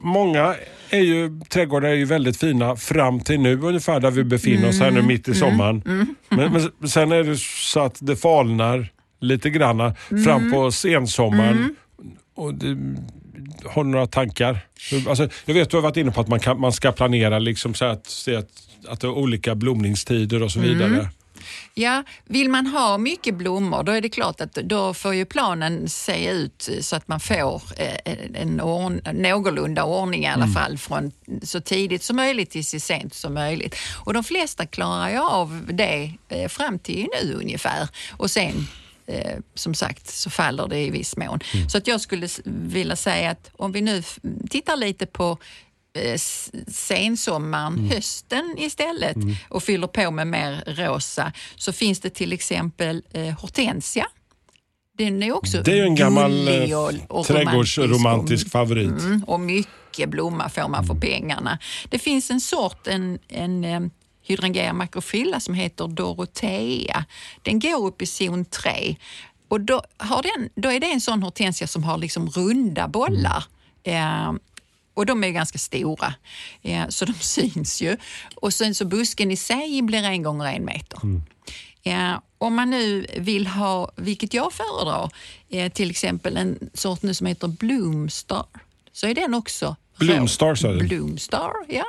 Många 0.00 0.54
är 0.90 1.00
ju, 1.00 1.40
trädgårdar 1.48 1.88
är 1.88 1.94
ju 1.94 2.04
väldigt 2.04 2.36
fina 2.36 2.76
fram 2.76 3.20
till 3.20 3.40
nu 3.40 3.60
ungefär 3.60 4.00
där 4.00 4.10
vi 4.10 4.24
befinner 4.24 4.68
oss 4.68 4.80
här 4.80 4.90
nu 4.90 5.02
mitt 5.02 5.28
i 5.28 5.34
sommaren. 5.34 5.82
Men, 6.28 6.70
men 6.78 6.88
sen 6.88 7.12
är 7.12 7.24
det 7.24 7.36
så 7.38 7.80
att 7.80 7.98
det 8.00 8.16
falnar 8.16 8.88
lite 9.20 9.50
granna 9.50 9.94
fram 10.24 10.52
på 10.52 10.70
sensommaren. 10.70 11.76
Och 12.34 12.54
det, 12.54 12.76
har 13.64 13.84
du 13.84 13.90
några 13.90 14.06
tankar? 14.06 14.58
Alltså, 15.08 15.28
jag 15.44 15.54
vet 15.54 15.70
du 15.70 15.76
har 15.76 15.82
varit 15.82 15.96
inne 15.96 16.10
på 16.10 16.20
att 16.20 16.28
man, 16.28 16.40
kan, 16.40 16.60
man 16.60 16.72
ska 16.72 16.92
planera 16.92 17.38
liksom 17.38 17.74
så 17.74 17.84
att, 17.84 18.28
att, 18.38 18.48
att 18.88 19.00
det 19.00 19.06
är 19.06 19.10
olika 19.10 19.54
blomningstider 19.54 20.42
och 20.42 20.50
så 20.50 20.60
vidare. 20.60 21.08
Ja, 21.74 22.04
vill 22.24 22.48
man 22.48 22.66
ha 22.66 22.98
mycket 22.98 23.34
blommor 23.34 23.82
då 23.82 23.92
är 23.92 24.00
det 24.00 24.08
klart 24.08 24.40
att 24.40 24.54
då 24.54 24.94
får 24.94 25.14
ju 25.14 25.24
planen 25.24 25.88
se 25.88 26.30
ut 26.30 26.68
så 26.80 26.96
att 26.96 27.08
man 27.08 27.20
får 27.20 27.62
eh, 27.76 28.16
en 28.34 28.60
ordn, 28.60 29.00
någorlunda 29.12 29.84
ordning 29.84 30.24
i 30.24 30.28
alla 30.28 30.46
fall 30.46 30.78
från 30.78 31.12
så 31.42 31.60
tidigt 31.60 32.02
som 32.02 32.16
möjligt 32.16 32.50
till 32.50 32.66
så 32.66 32.80
sent 32.80 33.14
som 33.14 33.34
möjligt. 33.34 33.76
Och 34.04 34.14
de 34.14 34.24
flesta 34.24 34.66
klarar 34.66 35.10
ju 35.10 35.18
av 35.18 35.68
det 35.72 36.12
eh, 36.28 36.48
fram 36.48 36.78
till 36.78 37.08
nu 37.22 37.34
ungefär 37.34 37.88
och 38.10 38.30
sen 38.30 38.68
eh, 39.06 39.38
som 39.54 39.74
sagt 39.74 40.08
så 40.08 40.30
faller 40.30 40.68
det 40.68 40.78
i 40.78 40.90
viss 40.90 41.16
mån. 41.16 41.40
Så 41.68 41.78
att 41.78 41.86
jag 41.86 42.00
skulle 42.00 42.28
vilja 42.44 42.96
säga 42.96 43.30
att 43.30 43.50
om 43.56 43.72
vi 43.72 43.80
nu 43.80 44.02
tittar 44.50 44.76
lite 44.76 45.06
på 45.06 45.38
eh, 45.98 46.18
sensommaren, 46.68 47.90
hösten 47.92 48.54
istället 48.58 49.16
och 49.48 49.62
fyller 49.62 49.86
på 49.86 50.10
med 50.10 50.26
mer 50.26 50.64
rosa 50.66 51.32
så 51.56 51.72
finns 51.72 52.00
det 52.00 52.10
till 52.10 52.32
exempel 52.32 53.02
eh, 53.12 53.40
hortensia. 53.40 54.06
Den 54.98 55.22
är 55.22 55.32
också 55.32 55.62
Det 55.62 55.78
är 55.78 55.84
en 55.84 55.94
gammal 55.94 56.48
eh, 56.48 56.78
och, 56.78 56.92
och 57.18 57.26
trädgårdsromantisk 57.26 57.78
romantisk 57.78 58.50
favorit. 58.50 58.92
och, 58.92 59.00
mm, 59.00 59.24
och 59.24 59.40
mycket 59.40 60.08
blomma 60.08 60.48
får 60.48 60.68
man 60.68 60.86
för 60.86 60.94
pengarna. 60.94 61.58
Det 61.88 61.98
finns 61.98 62.30
en 62.30 62.40
sort, 62.40 62.86
en, 62.86 63.18
en 63.28 63.64
eh, 63.64 63.80
hydrangea 64.22 64.72
macrophylla 64.72 65.40
som 65.40 65.54
heter 65.54 65.88
Dorothea. 65.88 67.04
Den 67.42 67.58
går 67.58 67.86
upp 67.86 68.02
i 68.02 68.06
zon 68.06 68.44
3 68.44 68.96
och 69.48 69.60
då, 69.60 69.82
har 69.96 70.22
den, 70.22 70.48
då 70.54 70.72
är 70.72 70.80
det 70.80 70.92
en 70.92 71.00
sån 71.00 71.22
hortensia 71.22 71.66
som 71.66 71.84
har 71.84 71.98
liksom 71.98 72.30
runda 72.30 72.88
bollar. 72.88 73.44
Eh, 73.82 74.32
och 74.98 75.06
de 75.06 75.24
är 75.24 75.30
ganska 75.30 75.58
stora, 75.58 76.14
eh, 76.62 76.88
så 76.88 77.04
de 77.04 77.12
syns 77.20 77.80
ju. 77.82 77.96
Och 78.34 78.54
sen 78.54 78.74
så 78.74 78.84
busken 78.84 79.30
i 79.30 79.36
sig 79.36 79.82
blir 79.82 80.02
en 80.02 80.22
gånger 80.22 80.44
en 80.52 80.64
meter. 80.64 81.00
Ja, 81.82 82.22
om 82.38 82.54
man 82.54 82.70
nu 82.70 83.06
vill 83.16 83.46
ha, 83.46 83.90
vilket 83.96 84.34
jag 84.34 84.52
föredrar, 84.52 85.10
eh, 85.48 85.72
till 85.72 85.90
exempel 85.90 86.36
en 86.36 86.70
sort 86.74 87.02
nu 87.02 87.14
som 87.14 87.26
heter 87.26 87.48
Bloomstar, 87.48 88.46
så 88.92 89.06
är 89.06 89.14
den 89.14 89.34
också 89.34 89.76
Bloomstar, 89.98 90.54
sa 90.54 90.68
du? 90.68 90.78
Bloomstar, 90.88 91.52
ja. 91.68 91.84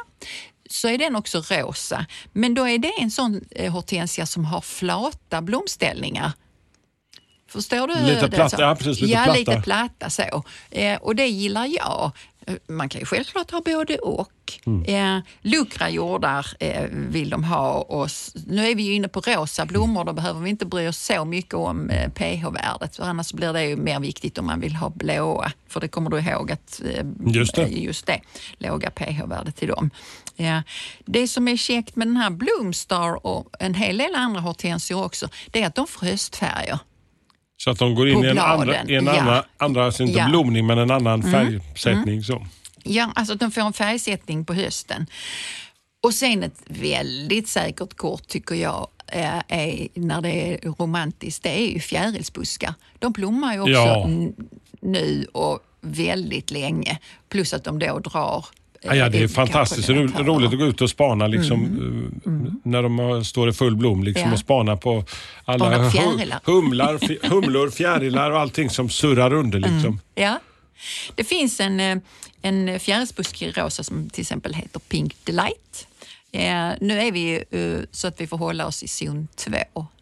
Så 0.69 0.87
är 0.87 0.97
den 0.97 1.15
också 1.15 1.41
rosa. 1.49 2.05
Men 2.33 2.53
då 2.53 2.67
är 2.67 2.77
det 2.77 2.91
en 3.01 3.11
sån 3.11 3.41
eh, 3.51 3.71
hortensia 3.73 4.25
som 4.25 4.45
har 4.45 4.61
flata 4.61 5.41
blomställningar. 5.41 6.31
Förstår 7.47 7.87
du? 7.87 8.13
Lite 8.13 8.29
platta, 8.29 8.57
Så- 8.57 8.61
ja, 8.61 8.75
precis, 8.75 9.01
lite 9.01 9.13
ja, 9.13 9.23
platta. 9.23 9.39
lite 9.39 9.61
platta 9.61 10.09
så. 10.09 10.43
Eh, 10.71 10.97
och 11.01 11.15
det 11.15 11.27
gillar 11.27 11.65
jag. 11.65 12.11
Eh, 12.49 12.55
Man 12.67 12.89
kan 12.89 12.99
ju 12.99 13.05
självklart 13.05 13.51
ha 13.51 13.61
både 13.61 13.97
och. 13.97 14.31
Mm. 14.65 15.17
Eh, 15.17 15.23
luckra 15.41 15.89
jordar 15.89 16.47
eh, 16.59 16.83
vill 16.91 17.29
de 17.29 17.43
ha. 17.43 17.71
Och 17.73 18.09
nu 18.47 18.67
är 18.67 18.75
vi 18.75 18.83
ju 18.83 18.93
inne 18.93 19.07
på 19.07 19.19
rosa 19.21 19.65
blommor, 19.65 20.03
då 20.05 20.13
behöver 20.13 20.39
vi 20.41 20.49
inte 20.49 20.65
bry 20.65 20.87
oss 20.87 20.97
så 20.97 21.25
mycket 21.25 21.53
om 21.53 21.89
eh, 21.89 22.09
pH-värdet. 22.11 22.95
För 22.95 23.03
annars 23.03 23.33
blir 23.33 23.53
det 23.53 23.63
ju 23.65 23.75
mer 23.77 23.99
viktigt 23.99 24.37
om 24.37 24.45
man 24.45 24.59
vill 24.59 24.75
ha 24.75 24.89
blåa. 24.89 25.51
För 25.67 25.79
det 25.79 25.87
kommer 25.87 26.09
du 26.09 26.19
ihåg 26.19 26.51
att 26.51 26.81
eh, 26.85 27.05
Just 27.25 27.55
det. 27.55 27.67
just 27.67 28.05
det, 28.05 28.21
låga 28.57 28.89
pH-värde 28.89 29.51
till 29.51 29.67
dem. 29.67 29.89
Ja. 30.35 30.63
Det 31.05 31.27
som 31.27 31.47
är 31.47 31.57
käckt 31.57 31.95
med 31.95 32.07
den 32.07 32.17
här 32.17 32.29
Bloomstar 32.29 33.25
och 33.25 33.47
en 33.59 33.73
hel 33.73 33.97
del 33.97 34.15
andra 34.15 34.41
hortensior 34.41 35.03
också, 35.05 35.29
det 35.51 35.61
är 35.63 35.67
att 35.67 35.75
de 35.75 35.87
får 35.87 36.05
höstfärger. 36.05 36.79
Så 37.63 37.69
att 37.69 37.79
de 37.79 37.95
går 37.95 38.09
in 38.09 38.23
i 38.25 38.27
en 38.27 38.37
andra, 38.39 38.83
i 38.87 38.95
en 38.95 39.05
ja. 39.05 39.19
andra, 39.19 39.43
andra 39.57 39.85
alltså 39.85 40.03
inte 40.03 40.17
Ja. 40.17 40.19
Mm. 40.25 40.31
blomning 40.31 40.67
men 40.67 40.77
en 40.77 40.91
annan 40.91 41.23
färgsättning. 41.23 42.23
Så. 42.23 42.45
Ja, 42.83 43.11
alltså 43.15 43.33
att 43.33 43.39
de 43.39 43.51
får 43.51 43.61
en 43.61 43.73
färgsättning 43.73 44.45
på 44.45 44.53
hösten. 44.53 45.05
Och 46.03 46.13
sen 46.13 46.43
ett 46.43 46.61
väldigt 46.67 47.47
säkert 47.47 47.93
kort 47.93 48.27
tycker 48.27 48.55
jag 48.55 48.87
eh, 49.07 49.39
är 49.47 49.87
när 49.93 50.21
det 50.21 50.31
är 50.31 50.71
romantiskt, 50.71 51.43
det 51.43 51.59
är 51.61 51.67
ju 51.73 51.79
fjärilsbuskar. 51.79 52.73
De 52.99 53.11
blommar 53.11 53.53
ju 53.53 53.59
också 53.59 53.71
Ja. 53.71 54.07
nu 54.81 55.27
och 55.33 55.59
väldigt 55.81 56.51
länge. 56.51 56.97
Plus 57.29 57.53
att 57.53 57.63
de 57.63 57.79
då 57.79 57.99
drar 57.99 58.45
Ja, 58.81 58.95
ja, 58.95 59.09
det 59.09 59.17
är 59.17 59.23
ut 59.23 59.33
fantastiskt 59.33 59.89
ro, 59.89 60.07
roligt 60.17 60.53
att 60.53 60.59
gå 60.59 60.65
ut 60.65 60.81
och 60.81 60.89
spana 60.89 61.27
liksom, 61.27 61.63
eh, 62.25 62.31
när 62.63 62.83
de 62.83 62.99
har- 62.99 63.23
står 63.23 63.49
i 63.49 63.53
full 63.53 63.75
blom 63.75 64.03
liksom, 64.03 64.27
Ja. 64.27 64.33
och 64.33 64.39
spana 64.39 64.77
på 64.77 65.03
alla 65.45 65.65
Spana 65.65 65.77
på 65.83 65.89
fjärilar. 65.91 66.39
humlar, 66.43 66.99
humlor, 67.29 67.69
fjärilar 67.69 68.31
och 68.31 68.39
allting 68.39 68.69
som 68.69 68.89
surrar 68.89 69.33
under. 69.33 69.59
Liksom. 69.59 69.99
Ja. 70.15 70.39
Det 71.15 71.23
finns 71.23 71.59
en, 71.59 71.79
eh, 71.79 71.97
en 72.41 72.79
fjärilsbuske 72.79 73.45
i 73.45 73.51
rosa 73.51 73.83
som 73.83 74.09
till 74.09 74.21
exempel 74.21 74.53
heter 74.53 74.79
Pink 74.79 75.15
Delight. 75.23 75.87
Eh, 76.31 76.69
nu 76.81 76.99
är 77.01 77.11
vi 77.11 77.19
ju 77.19 77.35
eh, 77.61 77.83
så 77.91 78.07
att 78.07 78.21
vi 78.21 78.27
får 78.27 78.37
hålla 78.37 78.65
oss 78.67 78.83
i 78.83 78.87
zon 78.87 79.27
2. 79.35 79.51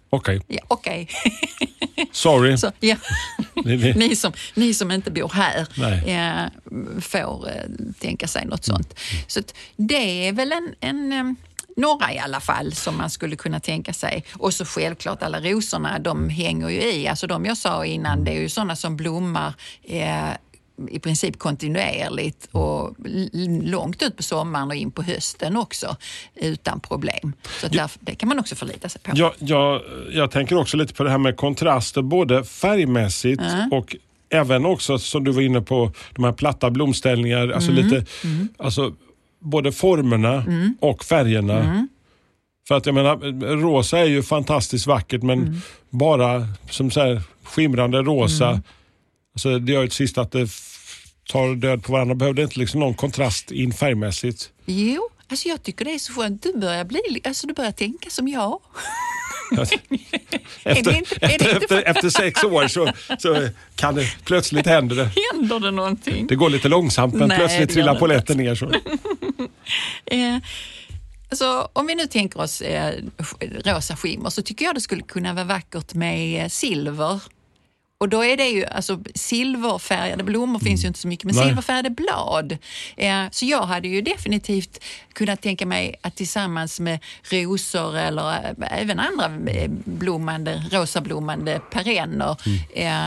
Okej, 0.09 0.41
Ja, 0.47 0.59
Okej, 0.67 1.07
sorry. 2.11 2.57
Så, 2.57 2.71
ja. 2.79 2.95
Ni- 3.95 4.15
som, 4.15 4.33
ni 4.55 4.73
som 4.73 4.91
inte 4.91 5.11
bor 5.11 5.31
här 5.33 5.67
eh, 6.07 6.49
får 7.01 7.47
eh, 7.49 7.53
tänka 7.99 8.27
sig 8.27 8.45
något 8.45 8.65
sånt. 8.65 8.99
Så 9.27 9.39
att 9.39 9.53
det 9.75 10.27
är 10.27 10.33
väl 10.33 10.51
en, 10.51 10.75
en 10.79 11.35
några 11.77 12.13
i 12.13 12.19
alla 12.19 12.39
fall 12.39 12.73
som 12.73 12.97
man 12.97 13.09
skulle 13.09 13.35
kunna 13.35 13.59
tänka 13.59 13.93
sig. 13.93 14.23
Och 14.33 14.53
så 14.53 14.65
självklart 14.65 15.23
alla 15.23 15.39
rosorna, 15.41 15.99
de 15.99 16.29
hänger 16.29 16.69
ju 16.69 16.81
i. 16.81 17.07
Alltså 17.07 17.27
de 17.27 17.45
jag 17.45 17.57
sa 17.57 17.85
innan, 17.85 18.23
det 18.23 18.31
är 18.31 18.41
ju 18.41 18.49
sådana 18.49 18.75
som 18.75 18.97
blommar 18.97 19.53
eh, 19.83 20.29
i 20.89 20.99
princip 20.99 21.39
kontinuerligt 21.39 22.47
och 22.51 22.95
långt 23.63 24.03
ut 24.03 24.17
på 24.17 24.23
sommaren 24.23 24.67
och 24.67 24.75
in 24.75 24.91
på 24.91 25.01
hösten 25.01 25.57
också 25.57 25.95
utan 26.35 26.79
problem. 26.79 27.33
Så 27.61 27.67
därför, 27.67 27.99
det 28.01 28.15
kan 28.15 28.29
man 28.29 28.39
också 28.39 28.55
förlita 28.55 28.89
sig 28.89 29.01
på. 29.01 29.11
Jag, 29.15 29.33
jag, 29.39 29.81
jag 30.11 30.31
tänker 30.31 30.57
också 30.57 30.77
lite 30.77 30.93
på 30.93 31.03
det 31.03 31.09
här 31.09 31.17
med 31.17 31.37
kontraster, 31.37 32.01
både 32.01 32.43
färgmässigt 32.43 33.41
och 33.71 33.95
även 34.29 34.65
också 34.65 34.99
som 34.99 35.23
du 35.23 35.31
var 35.31 35.41
inne 35.41 35.61
på, 35.61 35.91
de 36.15 36.23
här 36.23 36.31
platta 36.31 36.69
blomställningar. 36.69 37.49
Alltså 37.49 37.71
lite, 37.71 38.05
alltså 38.57 38.93
både 39.39 39.71
formerna 39.71 40.45
och 40.79 41.03
färgerna. 41.03 41.87
För 42.67 42.75
att 42.75 42.85
jag 42.85 42.95
menar, 42.95 43.17
rosa 43.55 43.99
är 43.99 44.05
ju 44.05 44.23
fantastiskt 44.23 44.87
vackert 44.87 45.23
men 45.23 45.61
bara 45.89 46.47
som 46.69 46.91
så 46.91 46.99
här 46.99 47.21
skimrande 47.43 48.01
rosa, 48.01 48.61
alltså 49.33 49.59
det 49.59 49.71
gör 49.71 49.81
ju 49.81 49.87
till 49.87 49.95
sist 49.95 50.17
att 50.17 50.31
det 50.31 50.47
tar 51.27 51.55
död 51.55 51.83
på 51.83 51.91
varandra. 51.91 52.15
Behövde 52.15 52.41
inte 52.43 52.59
liksom 52.59 52.79
någon 52.79 52.93
kontrast 52.93 53.51
in 53.51 53.73
färgmässigt? 53.73 54.49
Jo, 54.65 55.09
alltså 55.29 55.47
jag 55.49 55.63
tycker 55.63 55.85
det 55.85 55.91
är 55.93 55.99
så 55.99 56.13
skönt. 56.13 56.43
Du 56.43 56.53
börjar, 56.57 56.83
bli, 56.85 57.21
alltså 57.23 57.47
du 57.47 57.53
börjar 57.53 57.71
tänka 57.71 58.09
som 58.09 58.27
jag. 58.27 58.59
Efter, 60.63 60.91
det 60.91 60.97
inte- 60.97 61.15
det 61.19 61.25
efter, 61.35 61.55
efter, 61.63 61.83
efter 61.87 62.09
sex 62.09 62.43
år 62.43 62.67
så, 62.67 62.89
så 63.19 63.47
kan 63.75 63.95
det 63.95 64.05
plötsligt 64.25 64.65
hända 64.65 64.95
det. 64.95 65.11
Händer 65.33 65.59
det 65.59 65.71
någonting? 65.71 66.27
Det 66.27 66.35
går 66.35 66.49
lite 66.49 66.67
långsamt 66.69 67.13
men 67.13 67.27
Nej, 67.27 67.37
plötsligt 67.37 67.67
det 67.67 67.73
trillar 67.73 67.93
det 67.93 67.99
polletten 67.99 68.37
ner. 68.37 68.55
Så. 68.55 68.71
Eh, 70.05 70.37
alltså, 71.29 71.69
om 71.73 71.87
vi 71.87 71.95
nu 71.95 72.05
tänker 72.07 72.39
oss 72.41 72.61
eh, 72.61 72.93
rosa 73.65 73.95
skimmer 73.95 74.29
så 74.29 74.41
tycker 74.41 74.65
jag 74.65 74.75
det 74.75 74.81
skulle 74.81 75.01
kunna 75.01 75.33
vara 75.33 75.45
vackert 75.45 75.93
med 75.93 76.43
eh, 76.43 76.47
silver. 76.49 77.19
Och 77.99 78.09
då 78.09 78.23
är 78.25 78.37
det 78.37 78.47
ju, 78.47 78.65
alltså 78.65 78.99
silverfärgade 79.15 80.23
blommor 80.23 80.59
finns 80.59 80.83
ju 80.83 80.87
inte 80.87 80.99
så 80.99 81.07
mycket, 81.07 81.25
men 81.25 81.35
Nej. 81.35 81.47
silverfärgade 81.47 81.89
blad. 81.89 82.57
Eh, 82.97 83.23
så 83.31 83.45
jag 83.45 83.61
hade 83.61 83.87
ju 83.87 84.01
definitivt 84.01 84.83
kunnat 85.13 85.41
tänka 85.41 85.65
mig 85.65 85.95
att 86.01 86.15
tillsammans 86.15 86.79
med 86.79 86.99
rosor 87.31 87.97
eller 87.97 88.31
eh, 88.61 88.81
även 88.81 88.99
andra 88.99 89.51
eh, 89.51 89.69
blommande, 89.85 90.63
rosablommande 90.71 91.61
perenner 91.71 92.37
eh, 92.73 93.05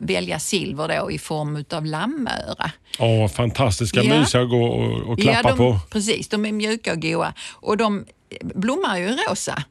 välja 0.00 0.38
silver 0.38 1.00
då 1.00 1.10
i 1.10 1.18
form 1.18 1.64
av 1.70 1.86
lammöra. 1.86 2.70
Åh, 2.98 3.28
fantastiska, 3.28 4.02
Ja. 4.02 4.18
mysiga 4.20 4.42
att 4.42 4.50
gå 4.50 4.64
och, 4.64 5.10
och 5.12 5.18
klappa 5.20 5.48
de, 5.48 5.58
på. 5.58 5.78
Precis, 5.90 6.28
de 6.28 6.46
är 6.46 6.52
mjuka 6.52 6.92
och 6.92 7.02
goda. 7.02 7.34
Och 7.52 7.76
de 7.76 8.04
blommar 8.40 8.98
ju 8.98 9.08
rosa. 9.08 9.62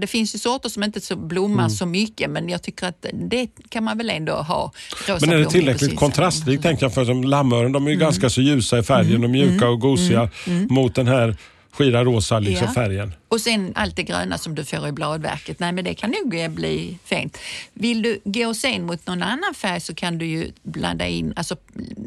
Det 0.00 0.06
finns 0.06 0.34
ju 0.34 0.38
sorter 0.38 0.68
som 0.68 0.82
inte 0.82 1.00
så 1.00 1.16
blommar 1.16 1.62
Mm. 1.62 1.70
så 1.70 1.86
mycket 1.86 2.30
men 2.30 2.48
jag 2.48 2.62
tycker 2.62 2.86
att 2.86 3.06
det 3.12 3.48
kan 3.68 3.84
man 3.84 3.98
väl 3.98 4.10
ändå 4.10 4.32
ha. 4.32 4.72
Men 5.20 5.30
är 5.30 5.38
det 5.38 5.50
tillräckligt 5.50 5.96
kontrastrikt 5.96 6.62
tänker 6.62 6.84
jag 6.84 6.94
för 6.94 7.04
som 7.04 7.24
lammören, 7.24 7.72
de 7.72 7.82
är 7.82 7.90
Mm. 7.90 7.92
ju 7.92 8.04
ganska 8.04 8.30
så 8.30 8.40
ljusa 8.40 8.78
i 8.78 8.82
färgen 8.82 9.24
och 9.24 9.30
mjuka 9.30 9.68
och 9.68 9.80
gosiga 9.80 10.30
mot 10.68 10.94
den 10.94 11.06
här 11.08 11.36
skira 11.72 12.04
rosa 12.04 12.38
liksom, 12.38 12.66
Ja. 12.66 12.74
färgen. 12.74 13.12
Och 13.28 13.40
sen 13.40 13.72
allt 13.74 13.96
det 13.96 14.02
gröna 14.02 14.38
som 14.38 14.54
du 14.54 14.64
får 14.64 14.88
i 14.88 14.92
bladverket. 14.92 15.60
Nej, 15.60 15.72
men 15.72 15.84
det 15.84 15.94
kan 15.94 16.10
nog 16.22 16.40
eh, 16.40 16.48
bli 16.48 16.98
fint. 17.04 17.38
Vill 17.72 18.02
du 18.02 18.20
gå 18.24 18.54
sen 18.54 18.86
mot 18.86 19.06
någon 19.06 19.22
annan 19.22 19.54
färg 19.54 19.80
så 19.80 19.94
kan 19.94 20.18
du 20.18 20.26
ju 20.26 20.52
blanda 20.62 21.06
in, 21.06 21.32
alltså 21.36 21.56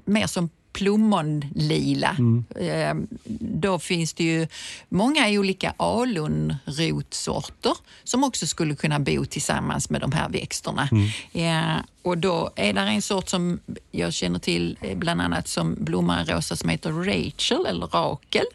mer 0.05 0.27
som 0.27 0.50
plommonlila. 0.74 2.16
Eh, 2.60 2.96
Då 3.40 3.80
finns 3.80 4.14
det 4.14 4.24
ju 4.24 4.48
många 4.90 5.30
olika 5.30 5.74
alunrotsorter 5.78 7.74
som 8.04 8.24
också 8.24 8.48
skulle 8.48 8.76
kunna 8.76 9.00
bo 9.00 9.26
tillsammans 9.26 9.90
med 9.90 10.02
de 10.02 10.12
här 10.12 10.30
växterna. 10.30 10.90
Eh, 11.34 11.78
Och 12.02 12.18
då 12.18 12.50
är 12.56 12.74
det 12.74 12.82
en 12.82 13.02
sort 13.02 13.30
som 13.30 13.60
jag 13.92 14.14
känner 14.14 14.40
till 14.40 14.78
eh, 14.82 14.98
bland 14.98 15.22
annat 15.22 15.48
som 15.48 15.76
blommar 15.80 16.26
rosa 16.26 16.56
som 16.56 16.70
heter 16.70 16.91
Rachel 16.91 17.65
eller 17.65 17.88
Rakel. 17.88 18.46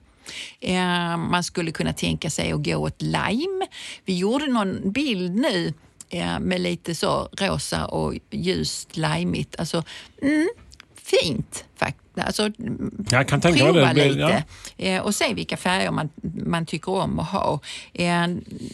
Man 1.18 1.44
skulle 1.44 1.72
kunna 1.72 1.92
tänka 1.92 2.30
sig 2.30 2.52
att 2.52 2.64
gå 2.64 2.76
åt 2.76 3.02
lime. 3.02 3.66
Vi 4.04 4.18
gjorde 4.18 4.46
någon 4.46 4.92
bild 4.92 5.34
nu 5.34 5.72
med 6.40 6.60
lite 6.60 6.94
så 6.94 7.28
rosa 7.32 7.86
och 7.86 8.14
ljust 8.30 8.96
limeigt. 8.96 9.56
Alltså, 9.58 9.84
mm, 10.22 10.48
fint 10.94 11.64
faktiskt. 11.76 12.03
Alltså, 12.16 12.50
Jag 13.10 13.28
kan 13.28 13.40
tänka 13.40 13.64
prova 13.64 13.80
det. 13.80 13.92
Det- 13.94 14.08
lite 14.08 14.44
eh, 14.76 15.02
och 15.02 15.14
se 15.14 15.34
vilka 15.34 15.56
färger 15.56 15.90
man, 15.90 16.08
man 16.46 16.66
tycker 16.66 16.92
om 16.92 17.18
att 17.18 17.28
ha. 17.30 17.60
Eh, 17.92 18.26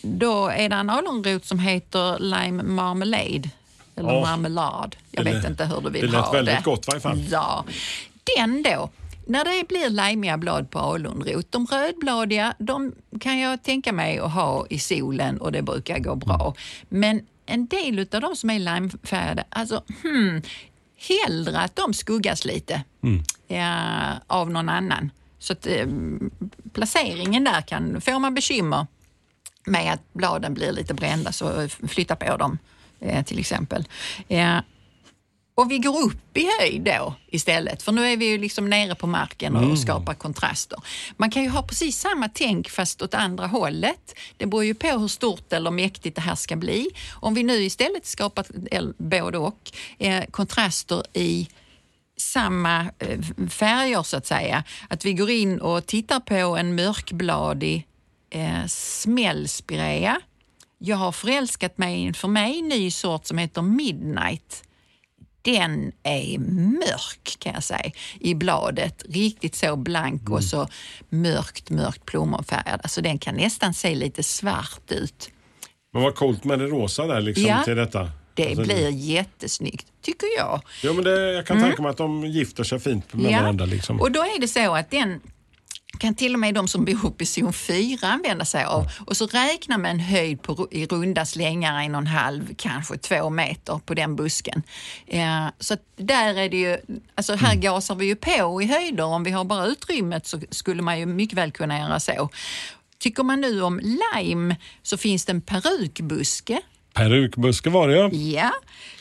då 0.02 0.48
är 0.48 0.68
det 0.68 0.76
en 0.76 0.90
alunrot 0.90 1.44
som 1.44 1.58
heter 1.58 2.18
lime 2.18 2.62
marmalade. 2.62 3.50
Eller 3.96 4.12
Ja. 4.12 4.20
marmelad. 4.20 4.96
Jag 5.10 5.24
Det 5.24 5.32
vet 5.32 5.42
lät- 5.42 5.50
inte 5.50 5.64
hur 5.64 5.80
du 5.80 5.90
vill 5.90 6.00
det 6.06 6.12
lät 6.12 6.20
ha 6.24 6.32
väldigt 6.32 6.54
det. 6.56 6.62
gott 6.64 6.84
i 6.84 6.88
varje 6.88 7.00
fall. 7.00 7.24
Ja. 7.30 7.64
Den 8.36 8.62
då, 8.62 8.90
när 9.26 9.44
det 9.44 9.68
blir 9.68 9.90
limeiga 9.90 10.38
blad 10.38 10.70
på 10.70 10.78
alunrot, 10.78 11.46
de 11.52 11.66
rödbladiga, 11.66 12.54
de 12.58 12.92
kan 13.20 13.38
jag 13.38 13.62
tänka 13.62 13.92
mig 13.92 14.18
att 14.18 14.32
ha 14.32 14.66
i 14.70 14.78
solen 14.78 15.40
och 15.40 15.52
det 15.52 15.62
brukar 15.62 15.98
gå 15.98 16.14
bra. 16.14 16.54
Men 16.88 17.20
en 17.46 17.66
del 17.66 18.06
av 18.12 18.20
de 18.20 18.36
som 18.36 18.50
är 18.50 18.58
limefärgade, 18.58 19.44
alltså 19.48 19.82
hmm, 20.02 20.42
hellre 21.08 21.60
att 21.60 21.76
de 21.76 21.94
skuggas 21.94 22.44
lite 22.44 22.82
eh, 23.48 24.12
av 24.26 24.50
någon 24.50 24.68
annan. 24.68 25.10
Så 25.38 25.52
att 25.52 25.66
eh, 25.66 25.86
placeringen 26.72 27.44
där 27.44 27.60
kan, 27.60 28.00
får 28.00 28.18
man 28.18 28.34
bekymmer 28.34 28.86
med 29.66 29.92
att 29.92 30.12
bladen 30.12 30.54
blir 30.54 30.72
lite 30.72 30.94
brända 30.94 31.32
så 31.32 31.68
flytta 31.88 32.16
på 32.16 32.36
dem 32.36 32.58
eh, 33.00 33.24
till 33.24 33.38
exempel. 33.38 33.84
Eh, 34.28 34.58
och 35.60 35.70
vi 35.70 35.78
går 35.78 36.02
upp 36.02 36.36
i 36.36 36.48
höjd 36.60 36.82
då 36.82 37.14
istället, 37.26 37.82
för 37.82 37.92
nu 37.92 38.06
är 38.06 38.16
vi 38.16 38.26
ju 38.26 38.38
liksom 38.38 38.70
nere 38.70 38.94
på 38.94 39.06
marken 39.06 39.56
och 39.56 39.78
skapar 39.78 40.14
kontraster. 40.14 40.78
Man 41.16 41.30
kan 41.30 41.42
ju 41.42 41.48
ha 41.48 41.62
precis 41.62 41.98
samma 41.98 42.28
tänk 42.28 42.68
fast 42.68 43.02
åt 43.02 43.14
andra 43.14 43.46
hållet. 43.46 44.14
Det 44.36 44.46
beror 44.46 44.64
ju 44.64 44.74
på 44.74 44.88
hur 44.88 45.08
stort 45.08 45.52
eller 45.52 45.70
mäktigt 45.70 46.16
det 46.16 46.22
här 46.22 46.34
ska 46.34 46.56
bli. 46.56 46.88
Om 47.12 47.34
vi 47.34 47.42
nu 47.42 47.54
istället 47.54 48.06
skapar 48.06 48.46
både 49.02 49.38
och, 49.38 49.72
eh, 49.98 50.24
kontraster 50.30 51.02
i 51.12 51.48
samma 52.16 52.80
eh, 52.98 53.48
färger 53.48 54.02
så 54.02 54.16
att 54.16 54.26
säga. 54.26 54.64
Att 54.88 55.04
vi 55.04 55.12
går 55.12 55.30
in 55.30 55.60
och 55.60 55.86
tittar 55.86 56.20
på 56.20 56.34
en 56.34 56.74
mörkbladig 56.74 57.86
eh, 58.30 58.66
smällspirea. 58.66 60.20
Jag 60.78 60.96
har 60.96 61.12
förälskat 61.12 61.78
mig 61.78 62.00
i 62.00 62.06
en 62.06 62.14
för 62.14 62.28
mig 62.28 62.62
ny 62.62 62.90
sort 62.90 63.26
som 63.26 63.38
heter 63.38 63.62
Midnight. 63.62 64.62
Den 65.42 65.92
är 66.02 66.38
mörk 66.78 67.36
kan 67.38 67.52
jag 67.54 67.62
säga 67.62 67.90
i 68.20 68.34
bladet. 68.34 69.02
Riktigt 69.08 69.54
så 69.54 69.76
blank 69.76 70.30
och 70.30 70.44
så 70.44 70.68
mörkt, 71.08 71.70
mörkt 71.70 72.04
plommonfärgad. 72.06 72.80
Alltså 72.82 73.00
den 73.02 73.18
kan 73.18 73.34
nästan 73.34 73.74
se 73.74 73.94
lite 73.94 74.22
svart 74.22 74.80
ut. 74.90 75.30
Men 75.92 76.02
vad 76.02 76.14
coolt 76.14 76.44
med 76.44 76.58
det 76.58 76.66
rosa 76.66 77.06
där 77.06 77.20
liksom 77.20 77.44
Ja. 77.44 77.62
till 77.64 77.76
detta. 77.76 78.10
Det 78.34 78.46
Alltså, 78.46 78.62
blir 78.62 78.88
jättesnyggt, 78.90 79.86
tycker 80.02 80.26
jag. 80.38 80.60
Jo, 80.82 80.92
men 80.92 81.04
det, 81.04 81.32
jag 81.32 81.46
kan 81.46 81.62
tänka 81.62 81.82
mig 81.82 81.90
att 81.90 81.96
de 81.96 82.24
gifter 82.26 82.64
sig 82.64 82.80
fint 82.80 83.14
med 83.14 83.40
varandra. 83.40 83.64
Liksom. 83.64 84.00
Och 84.00 84.12
då 84.12 84.20
är 84.20 84.40
det 84.40 84.48
så 84.48 84.74
att 84.74 84.90
den 84.90 85.20
kan 86.00 86.14
till 86.14 86.34
och 86.34 86.40
med 86.40 86.54
de 86.54 86.68
som 86.68 86.84
bor 86.84 87.06
uppe 87.06 87.24
i 87.24 87.26
zon 87.26 87.52
4 87.52 88.08
använda 88.08 88.44
sig 88.44 88.64
av. 88.64 88.86
Och 89.06 89.16
så 89.16 89.26
räkna 89.26 89.78
med 89.78 89.90
en 89.90 90.00
höjd 90.00 90.42
på, 90.42 90.68
i 90.70 90.86
runda 90.86 91.26
slängar 91.26 91.82
en 91.82 91.94
och 91.94 92.00
en 92.00 92.06
halv, 92.06 92.54
kanske 92.56 92.96
två 92.96 93.30
meter 93.30 93.80
på 93.86 93.94
den 93.94 94.16
busken. 94.16 94.62
Eh, 95.06 95.46
så 95.58 95.76
där 95.96 96.34
är 96.34 96.48
det 96.48 96.56
ju, 96.56 96.78
alltså 97.14 97.34
här 97.34 97.54
gasar 97.54 97.94
vi 97.94 98.06
ju 98.06 98.16
på 98.16 98.62
i 98.62 98.66
höjder. 98.66 99.04
Om 99.04 99.24
vi 99.24 99.30
har 99.30 99.44
bara 99.44 99.66
utrymmet 99.66 100.26
så 100.26 100.40
skulle 100.50 100.82
man 100.82 100.98
ju 100.98 101.06
mycket 101.06 101.38
väl 101.38 101.52
kunna 101.52 101.78
göra 101.78 102.00
så. 102.00 102.28
Tycker 102.98 103.22
man 103.22 103.40
nu 103.40 103.62
om 103.62 103.80
lime 103.80 104.56
så 104.82 104.96
finns 104.96 105.24
det 105.24 105.32
en 105.32 105.40
perukbuske 105.40 106.60
Perukbuske 106.94 107.70
var 107.70 107.88
det 107.88 107.96
ja. 107.96 108.10
Ja, 108.12 108.52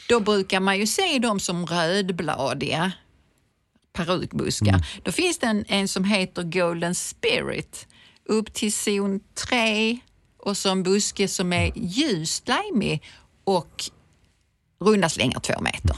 då 0.10 0.20
brukar 0.20 0.60
man 0.60 0.80
ju 0.80 0.88
se 0.88 1.20
dem 1.20 1.40
som 1.40 1.66
rödbladiga 1.66 2.92
perukbuskar. 3.94 4.86
Då 5.04 5.12
finns 5.12 5.40
det 5.40 5.48
en, 5.48 5.66
en 5.68 5.88
som 5.88 6.04
heter 6.04 6.44
Golden 6.44 6.96
Spirit 6.96 7.88
upp 8.26 8.54
till 8.54 8.74
zon 8.74 9.20
3 9.50 10.00
och 10.38 10.58
så 10.58 10.70
en 10.70 10.84
buske 10.84 11.28
som 11.28 11.54
är 11.54 11.72
ljust 11.76 12.48
limig 12.48 13.04
och 13.44 13.84
runda 14.80 15.10
slängar 15.10 15.40
två 15.40 15.62
meter. 15.62 15.96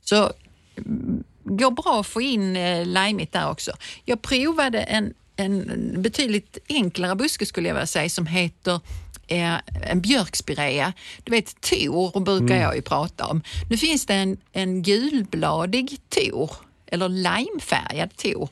Så 0.00 0.32
mm, 0.76 1.24
går 1.44 1.70
bra 1.70 2.00
att 2.00 2.06
få 2.06 2.20
in 2.20 2.56
eh, 2.56 2.86
limeigt 2.86 3.32
där 3.32 3.50
också. 3.50 3.72
Jag 4.04 4.22
provade 4.22 4.82
en, 4.82 5.14
en 5.36 6.02
betydligt 6.02 6.58
enklare 6.68 7.14
buske 7.14 7.46
skulle 7.46 7.68
jag 7.68 7.74
vilja 7.74 7.86
säga 7.86 8.10
som 8.10 8.26
heter 8.26 8.80
eh, 9.26 9.54
en 9.90 10.00
björkspirea. 10.00 10.92
Du 11.24 11.30
vet 11.30 11.60
tor 11.60 12.20
brukar 12.20 12.56
jag 12.56 12.76
ju 12.76 12.82
prata 12.82 13.26
om. 13.26 13.42
Nu 13.70 13.76
finns 13.76 14.06
det 14.06 14.14
en, 14.14 14.36
en 14.52 14.82
gulbladig 14.82 15.98
tor, 16.08 16.50
eller 16.92 17.08
limefärgad 17.08 18.16
tor. 18.16 18.48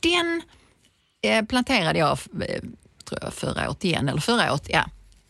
Den 0.00 0.42
eh, 1.22 1.44
planterade 1.44 1.98
jag 1.98 2.18
eh, 2.48 2.62
tror 3.04 3.18
jag, 3.22 3.34
förra 3.34 3.68
året 3.68 3.84
igen, 3.84 4.08
eller 4.08 4.20
förra 4.20 4.52
året, 4.52 4.66
ja, 4.68 4.84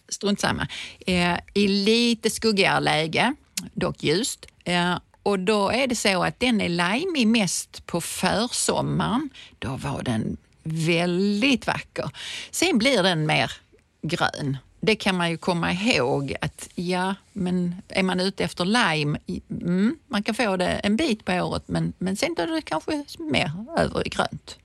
strunt 0.08 0.40
samma. 0.40 0.68
Eh, 1.06 1.38
I 1.54 1.68
lite 1.68 2.30
skuggigare 2.30 2.80
läge, 2.80 3.34
dock 3.74 4.02
ljust. 4.02 4.46
Eh, 4.64 4.98
och 5.22 5.38
då 5.38 5.70
är 5.70 5.86
det 5.86 5.96
så 5.96 6.22
att 6.24 6.40
den 6.40 6.60
är 6.60 6.68
limig 6.68 7.26
mest 7.26 7.86
på 7.86 8.00
försommaren. 8.00 9.30
Då 9.58 9.76
var 9.76 10.02
den 10.02 10.36
väldigt 10.62 11.66
vacker. 11.66 12.10
Sen 12.50 12.78
blir 12.78 13.02
den 13.02 13.26
mer 13.26 13.52
grön. 14.02 14.56
Det 14.86 14.96
kan 14.96 15.16
man 15.16 15.30
ju 15.30 15.36
komma 15.36 15.72
ihåg 15.72 16.34
att 16.40 16.68
ja, 16.74 17.14
men 17.32 17.74
är 17.88 18.02
man 18.02 18.20
ute 18.20 18.44
efter 18.44 18.64
lime, 18.64 19.18
mm, 19.50 19.96
man 20.08 20.22
kan 20.22 20.34
få 20.34 20.56
det 20.56 20.66
en 20.66 20.96
bit 20.96 21.24
på 21.24 21.32
året 21.32 21.62
men, 21.66 21.92
men 21.98 22.16
sen 22.16 22.34
är 22.38 22.46
det 22.46 22.62
kanske 22.62 23.04
mer 23.18 23.50
över 23.78 24.06
i 24.06 24.10
grönt. 24.10 24.58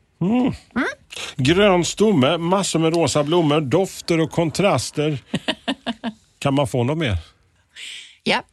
Grön 1.35 1.85
stomme, 1.85 2.37
massor 2.37 2.79
med 2.79 2.93
rosa 2.95 3.23
blommor, 3.23 3.61
dofter 3.61 4.19
och 4.19 4.31
kontraster. 4.31 5.19
kan 6.39 6.53
man 6.53 6.67
få 6.67 6.83
något 6.83 6.97
mer? 6.97 7.17
Ja, 8.23 8.43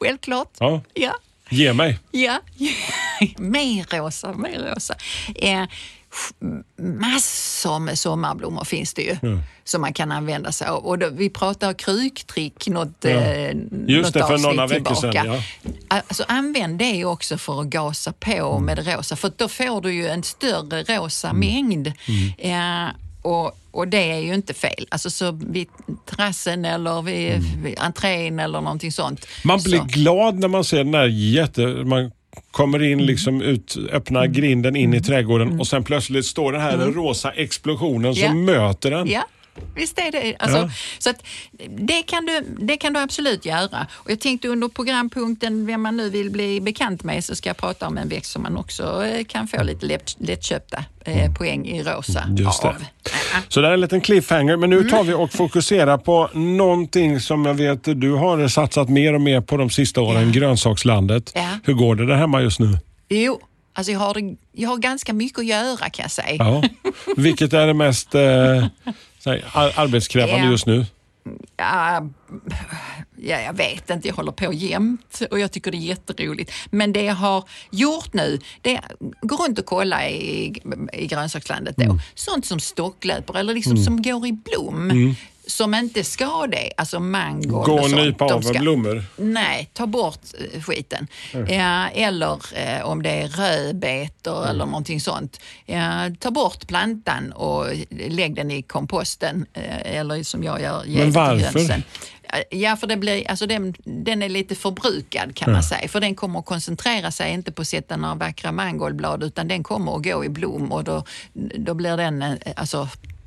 självklart. 0.00 0.52
Ja, 0.58 0.80
Ja, 0.94 1.14
ge 1.50 1.72
mig. 1.72 1.98
ja. 2.10 2.40
mer 3.38 3.98
rosa, 3.98 4.32
mer 4.32 4.58
rosa. 4.74 4.94
Eh, 5.34 5.64
massor 6.76 7.78
med 7.78 7.98
sommarblommor 7.98 8.64
finns 8.64 8.94
det 8.94 9.02
ju 9.02 9.16
som 9.64 9.80
man 9.80 9.92
kan 9.92 10.12
använda 10.12 10.52
sig 10.52 10.68
av. 10.68 10.86
Och 10.86 10.98
då, 10.98 11.08
vi 11.10 11.30
pratar 11.30 11.72
kruktrick 11.72 12.68
något, 12.68 12.88
Ja. 13.00 13.08
eh, 13.10 13.56
Just 13.86 14.12
det, 14.12 14.20
något 14.20 14.28
för 14.28 14.38
några 14.38 14.66
veckor 14.66 14.94
sedan, 14.94 15.26
ja. 15.26 15.42
Alltså, 15.88 16.24
använd 16.28 16.78
det 16.78 17.04
också 17.04 17.38
för 17.38 17.60
att 17.60 17.66
gasa 17.66 18.12
på 18.12 18.30
Mm. 18.52 18.64
med 18.64 18.76
det 18.76 18.96
rosa, 18.96 19.16
för 19.16 19.32
då 19.36 19.48
får 19.48 19.80
du 19.80 19.94
ju 19.94 20.08
en 20.08 20.22
större 20.22 20.82
rosa 20.82 21.28
Mm. 21.28 21.40
mängd. 21.40 21.92
Eh, 22.38 22.88
och, 23.22 23.58
och 23.70 23.88
det 23.88 24.10
är 24.12 24.18
ju 24.18 24.34
inte 24.34 24.54
fel. 24.54 24.86
Alltså 24.90 25.10
så 25.10 25.30
vid 25.32 25.68
terrassen 26.06 26.64
eller 26.64 27.02
vid, 27.02 27.42
vid 27.62 27.78
entrén 27.78 28.38
eller 28.40 28.60
någonting 28.60 28.92
sånt. 28.92 29.20
Mm. 29.24 29.30
Man 29.44 29.60
blir 29.64 29.78
så. 29.78 29.84
glad 29.84 30.34
när 30.38 30.48
man 30.48 30.64
ser 30.64 30.76
den 30.76 30.92
där 30.92 31.06
jätte... 31.06 31.66
Man 31.66 32.10
kommer 32.50 32.82
in, 32.82 33.06
liksom 33.06 33.42
ut, 33.42 33.76
öppnar 33.92 34.26
grinden 34.26 34.76
in 34.76 34.94
i 34.94 35.00
trädgården 35.00 35.60
och 35.60 35.66
sen 35.66 35.84
plötsligt 35.84 36.26
står 36.26 36.52
den 36.52 36.60
här 36.60 36.76
rosa 36.78 37.30
explosionen 37.30 38.14
som 38.14 38.44
möter 38.44 38.90
den. 38.90 39.08
Ja, 39.60 39.66
visst 39.74 39.98
är 39.98 40.12
det. 40.12 40.36
Alltså, 40.38 40.58
Ja. 40.58 40.70
så 40.98 41.10
att 41.10 41.22
det, 41.68 42.02
kan 42.02 42.26
du, 42.26 42.40
det 42.58 42.76
kan 42.76 42.92
du 42.92 43.00
absolut 43.00 43.44
göra. 43.44 43.86
Och 43.92 44.10
jag 44.10 44.20
tänkte 44.20 44.48
under 44.48 44.68
programpunkten 44.68 45.66
vem 45.66 45.82
man 45.82 45.96
nu 45.96 46.10
vill 46.10 46.30
bli 46.30 46.60
bekant 46.60 47.04
med 47.04 47.24
så 47.24 47.34
ska 47.34 47.48
jag 47.48 47.56
prata 47.56 47.86
om 47.86 47.98
en 47.98 48.08
växt 48.08 48.32
som 48.32 48.42
man 48.42 48.56
också 48.56 49.04
eh, 49.06 49.24
kan 49.24 49.48
få 49.48 49.62
lite 49.62 49.86
lätt, 49.86 50.16
lättköpta 50.18 50.84
eh, 51.04 51.34
poäng 51.34 51.66
i 51.66 51.82
rosa 51.82 52.22
Mm. 52.22 52.36
Just 52.36 52.62
det. 52.62 52.68
av. 52.68 52.74
Ja. 53.04 53.10
Så 53.48 53.60
det 53.60 53.68
är 53.68 53.72
en 53.72 53.80
liten 53.80 54.00
cliffhanger, 54.00 54.56
men 54.56 54.72
Mm. 54.72 54.84
nu 54.84 54.90
tar 54.90 55.04
vi 55.04 55.14
och 55.14 55.32
fokuserar 55.32 55.98
på 55.98 56.30
någonting 56.34 57.20
som 57.20 57.44
jag 57.44 57.54
vet 57.54 57.84
du 58.00 58.12
har 58.12 58.48
satsat 58.48 58.88
mer 58.88 59.14
och 59.14 59.20
mer 59.20 59.40
på 59.40 59.56
de 59.56 59.70
sista 59.70 60.00
åren, 60.00 60.32
grönsakslandet. 60.32 61.32
Ja. 61.34 61.48
Hur 61.64 61.74
går 61.74 61.94
det 61.94 62.06
där 62.06 62.14
hemma 62.16 62.42
just 62.42 62.60
nu? 62.60 62.78
Jo, 63.08 63.40
alltså 63.72 63.92
jag 63.92 63.98
har, 64.00 64.14
det- 64.14 64.36
jag 64.52 64.68
har 64.68 64.76
ganska 64.76 65.12
mycket 65.12 65.38
att 65.38 65.46
göra 65.46 65.76
kan 65.90 66.02
jag 66.02 66.10
säga. 66.10 66.34
Ja. 66.38 66.62
Vilket 67.16 67.52
är 67.52 67.66
det 67.66 67.74
mest 67.74 68.14
eh, 68.14 68.66
ar- 69.26 69.72
arbetskrävande 69.76 70.44
Ja. 70.44 70.50
just 70.50 70.66
nu? 70.66 70.86
Ja, 71.56 72.08
ja, 73.16 73.40
jag 73.40 73.52
vet 73.52 73.90
inte, 73.90 74.08
jag 74.08 74.14
håller 74.14 74.32
på 74.32 74.52
jämt 74.52 75.22
och 75.30 75.40
jag 75.40 75.52
tycker 75.52 75.70
det 75.70 75.76
är 75.76 75.78
jätteroligt. 75.78 76.52
Men 76.70 76.92
det 76.92 77.02
jag 77.02 77.14
har 77.14 77.44
gjort 77.70 78.12
nu, 78.12 78.40
det 78.62 78.76
är 78.76 78.82
gå 79.20 79.36
runt 79.36 79.58
och 79.58 79.66
kolla 79.66 80.08
i, 80.08 80.46
i 80.92 81.06
grönsakslandet 81.06 81.76
då. 81.76 81.82
Mm. 81.84 81.98
Sånt 82.14 82.46
som 82.46 82.60
stocklöper 82.60 83.38
eller 83.38 83.54
liksom 83.54 83.76
som 83.76 84.02
går 84.02 84.26
i 84.26 84.32
blom. 84.32 85.14
Som 85.48 85.74
inte 85.74 86.04
ska 86.04 86.46
det, 86.46 86.72
alltså 86.76 87.00
mangold 87.00 87.66
Gå 87.66 87.80
och 87.82 87.90
nypa 87.90 88.24
av 88.24 88.40
ska- 88.40 88.58
blommor? 88.58 89.04
Nej, 89.16 89.70
ta 89.72 89.86
bort 89.86 90.20
eh, 90.54 90.62
skiten. 90.62 91.06
Ja, 91.48 91.88
eller 91.88 92.38
eh, 92.54 92.82
om 92.84 93.02
det 93.02 93.10
är 93.10 93.28
rödbetor 93.28 94.46
eller 94.46 94.66
någonting 94.66 95.00
sånt. 95.00 95.40
Ja, 95.66 96.10
ta 96.20 96.30
bort 96.30 96.66
plantan 96.66 97.32
och 97.32 97.66
lägg 97.90 98.34
den 98.34 98.50
i 98.50 98.62
komposten. 98.62 99.46
eh, 99.54 99.96
Eller 99.96 100.22
som 100.22 100.44
jag 100.44 100.60
gör, 100.62 100.84
ge 100.86 100.98
Men 100.98 101.12
varför? 101.12 101.82
Ja, 102.50 102.76
för 102.76 102.86
det 102.86 102.96
blir, 102.96 103.30
alltså 103.30 103.46
den, 103.46 103.74
den 103.84 104.22
är 104.22 104.28
lite 104.28 104.54
förbrukad 104.54 105.36
kan 105.36 105.52
man 105.52 105.62
säga. 105.62 105.88
För 105.88 106.00
den 106.00 106.14
kommer 106.14 106.38
att 106.38 106.46
koncentrera 106.46 107.10
sig 107.10 107.32
inte 107.32 107.52
på 107.52 107.62
att 107.62 107.68
sätta 107.68 107.96
några 107.96 108.14
vackra 108.14 108.52
mangoldblad 108.52 109.22
utan 109.22 109.48
den 109.48 109.62
kommer 109.62 109.96
att 109.96 110.02
gå 110.04 110.24
i 110.24 110.28
blom 110.28 110.72
och 110.72 110.84
då, 110.84 111.04
då 111.58 111.74
blir 111.74 111.96
den 111.96 112.22
eh, 112.22 112.36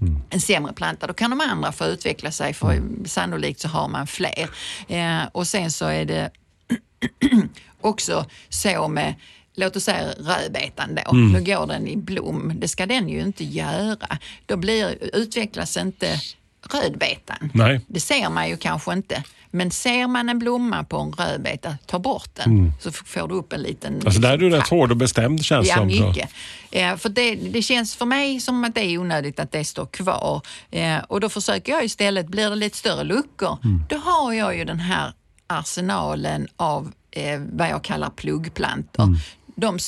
alltså, 0.02 0.22
en 0.30 0.42
sämre 0.42 0.74
planta. 0.74 1.08
Då 1.08 1.14
kan 1.14 1.30
de 1.30 1.42
andra 1.42 1.72
få 1.72 1.86
utveckla 1.86 2.32
sig 2.32 2.54
för 2.54 2.82
sannolikt 3.06 3.60
så 3.60 3.68
har 3.68 3.88
man 3.88 4.08
fler. 4.08 4.50
Eh, 4.88 5.24
och 5.32 5.48
sen 5.48 5.72
så 5.72 5.86
är 5.86 6.06
det 6.06 6.32
också 7.82 8.26
så 8.50 8.88
med 8.88 9.16
Låt 9.56 9.76
oss 9.76 9.84
säga 9.84 10.08
rödbetan 10.18 10.96
då. 10.96 11.12
Mm. 11.12 11.34
Då 11.34 11.40
går 11.40 11.68
den 11.68 11.88
i 11.88 11.98
blom. 11.98 12.54
Det 12.56 12.68
ska 12.68 12.86
den 12.86 13.10
ju 13.10 13.22
inte 13.22 13.44
göra. 13.44 14.18
Då 14.46 14.58
blir, 14.58 15.16
utvecklas 15.16 15.78
inte 15.78 16.20
rödbetan. 16.74 17.50
Nej. 17.54 17.82
Det 17.88 18.00
ser 18.00 18.30
man 18.30 18.50
ju 18.50 18.58
kanske 18.58 18.94
inte. 18.94 19.24
Men 19.52 19.72
ser 19.72 20.08
man 20.08 20.30
en 20.30 20.40
blomma 20.40 20.84
på 20.84 20.98
en 21.00 21.12
rödbeta, 21.12 21.78
ta 21.86 22.00
bort 22.00 22.30
den 22.36 22.74
så 22.82 22.90
f- 22.90 23.02
får 23.06 23.28
du 23.28 23.36
upp 23.36 23.54
en 23.54 23.62
liten... 23.62 23.94
Mm. 23.94 24.06
Alltså 24.08 24.22
där 24.22 24.30
är 24.34 24.38
du 24.38 24.50
rätt 24.50 24.68
hård 24.68 24.92
och 24.92 24.98
bestämd 24.98 25.46
känns 25.46 25.68
Ja, 25.68 25.76
som. 25.76 25.92
så. 25.92 26.08
mycket. 26.08 26.30
Eh, 26.72 26.96
för 26.98 27.10
det, 27.10 27.36
det 27.36 27.62
känns 27.62 27.96
för 27.96 28.06
mig 28.06 28.40
som 28.40 28.64
att 28.64 28.76
det 28.76 28.82
är 28.86 28.98
onödigt 28.98 29.40
att 29.40 29.52
det 29.52 29.64
står 29.66 29.86
kvar. 29.86 30.42
Eh, 30.72 30.98
och 31.08 31.20
då 31.20 31.30
försöker 31.30 31.72
jag 31.72 31.84
istället, 31.86 32.28
blir 32.28 32.50
det 32.50 32.56
lite 32.56 32.78
större 32.78 33.04
luckor, 33.04 33.58
Mm. 33.64 33.84
då 33.90 33.98
har 33.98 34.34
jag 34.34 34.58
ju 34.58 34.66
den 34.66 34.80
här 34.80 35.14
arsenalen 35.48 36.48
av 36.56 36.92
eh, 37.12 37.42
vad 37.54 37.70
jag 37.70 37.84
kallar 37.84 38.10
pluggplantor. 38.10 39.04
Mm. 39.04 39.18
De 39.56 39.80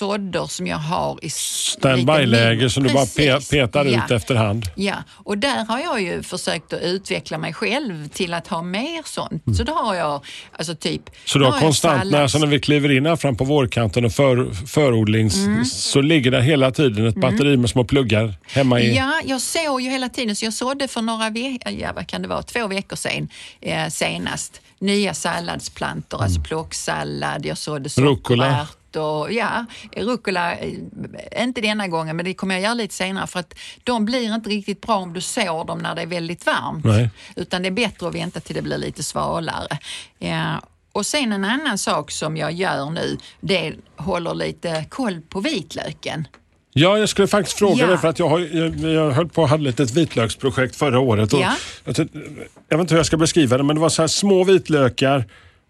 sådder 0.00 0.46
som 0.46 0.66
jag 0.66 0.76
har 0.78 1.18
i 1.22 1.30
Standby-läge 1.30 2.70
som 2.70 2.82
du 2.82 2.92
bara 2.94 3.04
pe- 3.04 3.50
petar 3.50 3.84
ja. 3.84 4.04
ut 4.04 4.10
efterhand. 4.10 4.66
Ja, 4.74 4.94
och 5.14 5.38
där 5.38 5.64
har 5.64 5.78
jag 5.78 6.02
ju 6.02 6.22
försökt 6.22 6.72
att 6.72 6.80
utveckla 6.80 7.38
mig 7.38 7.52
själv 7.54 8.08
till 8.08 8.34
att 8.34 8.46
ha 8.46 8.62
mer 8.62 9.02
sånt. 9.04 9.46
Mm. 9.46 9.56
Så 9.56 9.62
då 9.64 9.72
har 9.72 9.94
jag 9.94 10.24
alltså 10.52 10.74
typ... 10.74 11.02
Så 11.24 11.38
du 11.38 11.44
då 11.44 11.50
har 11.50 11.56
jag 11.56 11.62
konstant, 11.62 12.10
när, 12.10 12.22
alltså 12.22 12.38
när 12.38 12.46
vi 12.46 12.60
kliver 12.60 12.90
in 12.96 13.06
här 13.06 13.16
fram 13.16 13.36
på 13.36 13.44
vårkanten 13.44 14.04
och 14.04 14.12
för, 14.12 14.50
förodlings, 14.66 15.36
Mm. 15.36 15.64
så 15.64 16.00
ligger 16.00 16.30
det 16.30 16.42
hela 16.42 16.70
tiden 16.70 17.06
ett 17.06 17.14
batteri 17.20 17.56
med 17.56 17.70
små 17.70 17.84
pluggar 17.84 18.34
hemma 18.52 18.80
i... 18.80 18.96
Ja, 18.96 19.20
jag 19.24 19.40
såg 19.40 19.80
ju 19.80 19.90
hela 19.90 20.08
tiden, 20.08 20.36
så 20.36 20.44
jag 20.44 20.52
sådde 20.54 20.88
för 20.88 21.02
några 21.02 21.30
veckor, 21.30 21.72
ja, 21.72 21.92
vad 21.94 22.06
kan 22.06 22.22
det 22.22 22.28
vara, 22.28 22.42
två 22.42 22.66
veckor 22.66 22.96
sedan 22.96 23.28
eh, 23.60 23.88
senast, 23.88 24.60
nya 24.78 25.14
salladsplantor, 25.14 26.22
alltså 26.22 26.40
plocksallad, 26.40 27.46
jag 27.46 27.58
sådde 27.58 27.88
Rucola. 27.88 28.68
Sockerärt 28.92 28.96
och 28.96 29.32
ja, 29.32 29.66
rucola, 29.96 30.52
eh, 30.56 31.42
inte 31.42 31.60
denna 31.60 31.88
gången 31.88 32.16
men 32.16 32.24
det 32.24 32.34
kommer 32.34 32.54
jag 32.54 32.62
göra 32.62 32.74
lite 32.74 32.94
senare 32.94 33.26
för 33.26 33.40
att 33.40 33.54
de 33.84 34.04
blir 34.04 34.34
inte 34.34 34.50
riktigt 34.50 34.80
bra 34.80 34.96
om 34.96 35.12
du 35.12 35.20
sår 35.20 35.64
dem 35.66 35.78
när 35.78 35.94
det 35.94 36.02
är 36.02 36.06
väldigt 36.06 36.46
varmt. 36.46 36.84
Nej. 36.84 37.10
Utan 37.36 37.62
det 37.62 37.68
är 37.68 37.72
bättre 37.72 38.08
att 38.08 38.14
vänta 38.14 38.40
till 38.40 38.54
det 38.56 38.62
blir 38.62 38.78
lite 38.78 39.02
svalare. 39.02 39.78
Ja, 40.18 40.60
och 40.92 41.06
sen 41.06 41.32
en 41.32 41.44
annan 41.44 41.78
sak 41.78 42.10
som 42.10 42.36
jag 42.36 42.52
gör 42.52 42.90
nu, 42.90 43.16
det 43.40 43.74
håller 43.96 44.34
lite 44.34 44.84
koll 44.88 45.20
på 45.28 45.40
vitlöken. 45.40 46.28
Ja, 46.72 46.98
jag 46.98 47.08
skulle 47.08 47.28
faktiskt 47.28 47.58
fråga 47.58 47.76
Ja. 47.80 47.86
dig 47.86 47.98
för 47.98 48.08
att 48.08 48.18
jag, 48.18 48.28
har, 48.28 48.38
jag, 48.38 48.76
jag 48.78 49.10
höll 49.10 49.28
på 49.28 49.42
och 49.42 49.48
hade 49.48 49.68
ett 49.70 49.90
vitlöksprojekt 49.90 50.76
förra 50.76 51.00
året. 51.00 51.32
Och 51.32 51.40
Ja. 51.40 51.52
jag, 51.84 51.94
tyck- 51.94 52.38
jag 52.68 52.76
vet 52.78 52.80
inte 52.84 52.94
hur 52.94 52.98
jag 52.98 53.06
ska 53.06 53.16
beskriva 53.16 53.56
det, 53.56 53.62
men 53.62 53.76
det 53.76 53.80
var 53.80 53.88
så 53.88 54.02
här 54.02 54.06
små 54.06 54.44
vitlökar. 54.44 55.24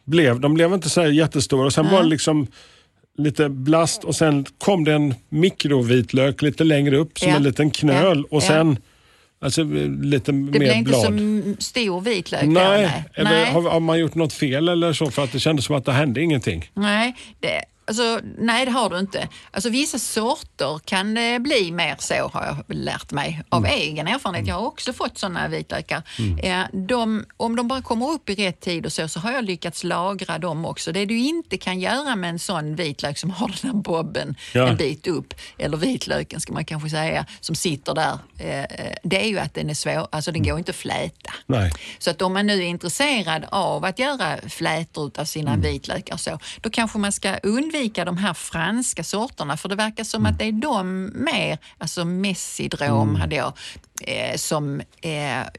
Blev, 0.05 0.41
de 0.41 0.55
blev 0.55 0.73
inte 0.73 0.91
så 0.91 1.01
här 1.01 1.09
jättestora 1.09 1.67
och 1.67 1.73
sen 1.73 1.91
var 1.91 2.03
det 2.03 2.09
liksom 2.09 2.47
lite 3.19 3.49
blast 3.49 4.05
och 4.05 4.17
sen 4.17 4.47
kom 4.59 4.85
det 4.85 4.93
en 4.93 5.15
mikrovitlök 5.29 6.43
lite 6.43 6.65
längre 6.65 6.97
upp 6.97 7.19
som 7.19 7.29
Ja. 7.29 7.37
en 7.37 7.43
liten 7.43 7.71
knöl 7.71 8.25
och 8.25 8.43
sen 8.43 8.79
alltså, 9.41 9.63
lite 10.03 10.33
Det 10.33 10.39
mer 10.39 10.51
blir 10.59 10.73
inte 10.75 10.89
blad. 10.89 11.01
så 11.03 11.07
m- 11.09 11.57
stor 11.59 12.01
vitlök 12.01 12.43
Nej, 12.43 12.83
nej. 12.83 13.05
Eller, 13.15 13.31
nej. 13.31 13.53
Har, 13.53 13.63
har 13.71 13.81
man 13.81 13.99
gjort 13.99 14.15
något 14.15 14.33
fel 14.33 14.69
eller 14.69 14.93
så? 14.93 15.11
För 15.11 15.25
att 15.25 15.33
det 15.33 15.41
kändes 15.41 15.65
som 15.65 15.77
att 15.77 15.85
det 15.85 15.93
hände 15.93 16.23
ingenting. 16.23 16.71
Nej, 16.75 17.17
det, 17.41 17.65
Alltså, 17.91 18.21
nej, 18.39 18.65
det 18.65 18.71
har 18.71 18.91
du 18.91 18.99
inte. 18.99 19.29
Alltså, 19.51 19.71
vissa 19.71 19.99
sorter 19.99 20.79
kan 20.85 21.15
det 21.15 21.39
bli 21.41 21.73
mer 21.73 21.97
så, 21.99 22.15
har 22.33 22.47
jag 22.47 22.77
lärt 22.77 23.13
mig 23.13 23.43
av 23.49 23.59
Mm. 23.67 23.79
egen 23.81 24.09
erfarenhet. 24.09 24.47
Jag 24.47 24.55
har 24.55 24.67
också 24.67 24.93
fått 24.93 25.19
sådana 25.19 25.49
vitlökar. 25.49 26.03
Eh, 26.43 26.63
de, 26.73 27.25
om 27.37 27.57
de 27.57 27.69
bara 27.69 27.83
kommer 27.83 28.11
upp 28.11 28.31
i 28.31 28.35
rätt 28.35 28.61
tid 28.61 28.87
och 28.87 28.93
så, 28.93 29.09
så 29.09 29.21
har 29.21 29.33
jag 29.33 29.45
lyckats 29.45 29.85
lagra 29.85 30.39
dem 30.39 30.65
också. 30.65 30.93
Det 30.93 31.05
du 31.05 31.19
inte 31.19 31.57
kan 31.59 31.81
göra 31.81 32.17
med 32.17 32.31
en 32.31 32.39
sån 32.39 32.77
vitlök 32.77 33.19
som 33.19 33.31
har 33.31 33.49
den 33.49 33.71
här 33.73 33.83
bobben 33.83 34.35
Ja. 34.55 34.69
en 34.69 34.77
bit 34.77 35.07
upp, 35.07 35.35
eller 35.59 35.77
vitlöken 35.77 36.41
ska 36.41 36.53
man 36.53 36.65
kanske 36.65 36.91
säga, 36.91 37.27
som 37.41 37.55
sitter 37.55 37.95
där, 37.95 38.19
eh, 38.39 38.61
eh, 38.65 38.95
det 39.03 39.23
är 39.23 39.27
ju 39.29 39.39
att 39.39 39.55
den 39.55 39.71
är 39.71 39.75
svår, 39.75 40.09
alltså 40.13 40.33
den 40.33 40.43
går 40.43 40.59
inte 40.59 40.71
att 40.71 40.77
fläta. 40.77 41.31
Nej. 41.47 41.73
Så 41.99 42.11
att 42.11 42.23
om 42.23 42.33
man 42.33 42.47
nu 42.47 42.53
är 42.59 42.67
intresserad 42.67 43.45
av 43.51 43.85
att 43.85 43.99
göra 43.99 44.37
flätor 44.49 45.11
av 45.19 45.25
sina 45.25 45.51
Mm. 45.51 45.63
vitlökar 45.63 46.17
så, 46.17 46.39
då 46.61 46.71
kanske 46.71 46.99
man 46.99 47.13
ska 47.13 47.37
undvika 47.37 47.80
de 48.05 48.17
här 48.17 48.35
franska 48.35 49.05
sorterna 49.05 49.57
för 49.57 49.69
det 49.69 49.75
verkar 49.77 50.05
som 50.05 50.21
Mm. 50.21 50.33
att 50.33 50.39
det 50.39 50.45
är 50.45 50.53
de 50.53 51.13
mer, 51.15 51.59
alltså 51.79 52.05
messidrom 52.05 53.15
hade 53.17 53.35
jag, 53.37 53.53
eh, 54.01 54.37
som 54.37 54.81
eh, 55.01 55.11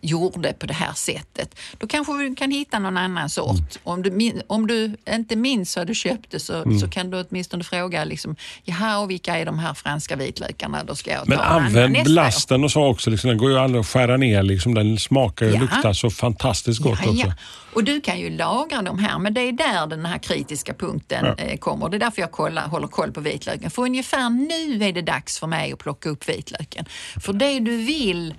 gjorde 0.02 0.54
på 0.54 0.66
det 0.66 0.74
här 0.74 0.94
sättet. 0.94 1.56
Då 1.78 1.88
kanske 1.88 2.14
vi 2.14 2.36
kan 2.36 2.52
hitta 2.52 2.80
någon 2.80 2.98
annan 2.98 3.30
sort. 3.30 3.52
Mm. 3.56 3.66
Om, 3.84 4.02
du, 4.02 4.42
om 4.48 4.68
du 4.68 4.96
inte 5.10 5.36
minns 5.36 5.78
vad 5.78 5.88
du 5.88 5.96
köpte 5.96 6.40
så, 6.40 6.62
Mm. 6.62 6.80
så 6.80 6.88
kan 6.88 7.10
du 7.10 7.24
åtminstone 7.30 7.64
fråga 7.64 8.04
liksom, 8.04 8.36
jaha, 8.64 8.98
och 9.00 9.10
vilka 9.10 9.38
är 9.38 9.46
de 9.46 9.60
här 9.60 9.74
franska 9.74 10.16
vitlökarna? 10.16 10.84
Då 10.84 10.96
ska 10.96 11.12
jag 11.12 11.28
Men 11.30 11.38
ta 11.38 11.44
en 11.44 11.50
annan 11.52 11.66
använd 11.66 12.04
blasten 12.06 12.64
och 12.64 12.72
så 12.72 12.86
också. 12.86 13.10
Liksom, 13.10 13.28
den 13.28 13.38
går 13.38 13.52
ju 13.52 13.58
aldrig 13.58 13.80
att 13.82 13.88
skära 13.88 14.18
ner. 14.18 14.44
Liksom, 14.44 14.74
den 14.74 14.98
smakar 14.98 15.46
och 15.46 15.52
Ja. 15.56 15.60
luktar 15.60 15.94
så 15.94 16.10
fantastiskt 16.10 16.80
gott 16.82 17.00
också. 17.00 17.12
Ja. 17.28 17.34
Och 17.74 17.84
du 17.84 18.02
kan 18.02 18.20
ju 18.20 18.30
lagra 18.30 18.82
de 18.82 19.00
här, 19.00 19.20
men 19.20 19.34
det 19.34 19.42
är 19.42 19.52
där 19.52 19.88
den 19.88 20.06
här 20.06 20.18
kritiska 20.18 20.74
punkten 20.74 21.26
Ja. 21.38 21.44
eh, 21.44 21.58
kommer. 21.58 21.90
Det 21.90 21.98
är 21.98 22.00
därför 22.00 22.22
jag 22.22 22.32
kollar, 22.32 22.68
håller 22.68 22.88
koll 22.88 23.12
på 23.12 23.22
vitlöken. 23.22 23.72
För 23.72 23.82
ungefär 23.82 24.30
nu 24.30 24.86
är 24.86 24.94
det 24.94 25.02
dags 25.02 25.40
för 25.40 25.48
mig 25.48 25.72
att 25.74 25.80
plocka 25.80 26.10
upp 26.10 26.30
vitlöken. 26.30 26.86
För 27.22 27.34
det 27.34 27.60
du 27.60 27.78
vill 27.78 28.31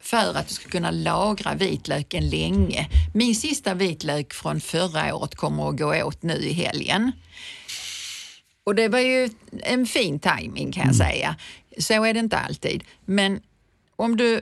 för 0.00 0.34
att 0.34 0.48
du 0.48 0.54
ska 0.54 0.68
kunna 0.68 0.90
lagra 0.90 1.54
vitlöken 1.54 2.28
länge. 2.28 2.88
Min 3.14 3.34
sista 3.34 3.74
vitlök 3.74 4.34
från 4.34 4.60
förra 4.60 5.16
året 5.16 5.34
kommer 5.34 5.68
att 5.68 5.76
gå 5.76 6.04
åt 6.04 6.22
nu 6.22 6.34
i 6.34 6.52
helgen. 6.52 7.12
Och 8.64 8.74
det 8.74 8.88
var 8.88 8.98
ju 8.98 9.30
en 9.62 9.86
fin 9.86 10.18
timing 10.18 10.72
kan 10.72 10.86
jag 10.86 10.96
säga. 10.96 11.36
Så 11.78 12.04
är 12.04 12.14
det 12.14 12.20
inte 12.20 12.38
alltid. 12.38 12.84
Men 13.04 13.40
om 13.96 14.16
du 14.16 14.40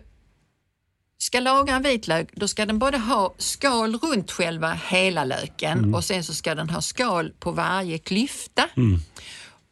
ska 1.18 1.40
lagra 1.40 1.74
en 1.76 1.82
vitlök, 1.82 2.28
då 2.32 2.48
ska 2.48 2.66
den 2.66 2.78
både 2.78 2.98
ha 2.98 3.34
skal 3.38 3.98
runt 3.98 4.30
själva 4.30 4.78
hela 4.88 5.24
löken 5.24 5.94
och 5.94 6.04
sen 6.04 6.24
så 6.24 6.34
ska 6.34 6.54
den 6.54 6.70
ha 6.70 6.80
skal 6.82 7.30
på 7.38 7.50
varje 7.50 7.98
klyfta. 7.98 8.68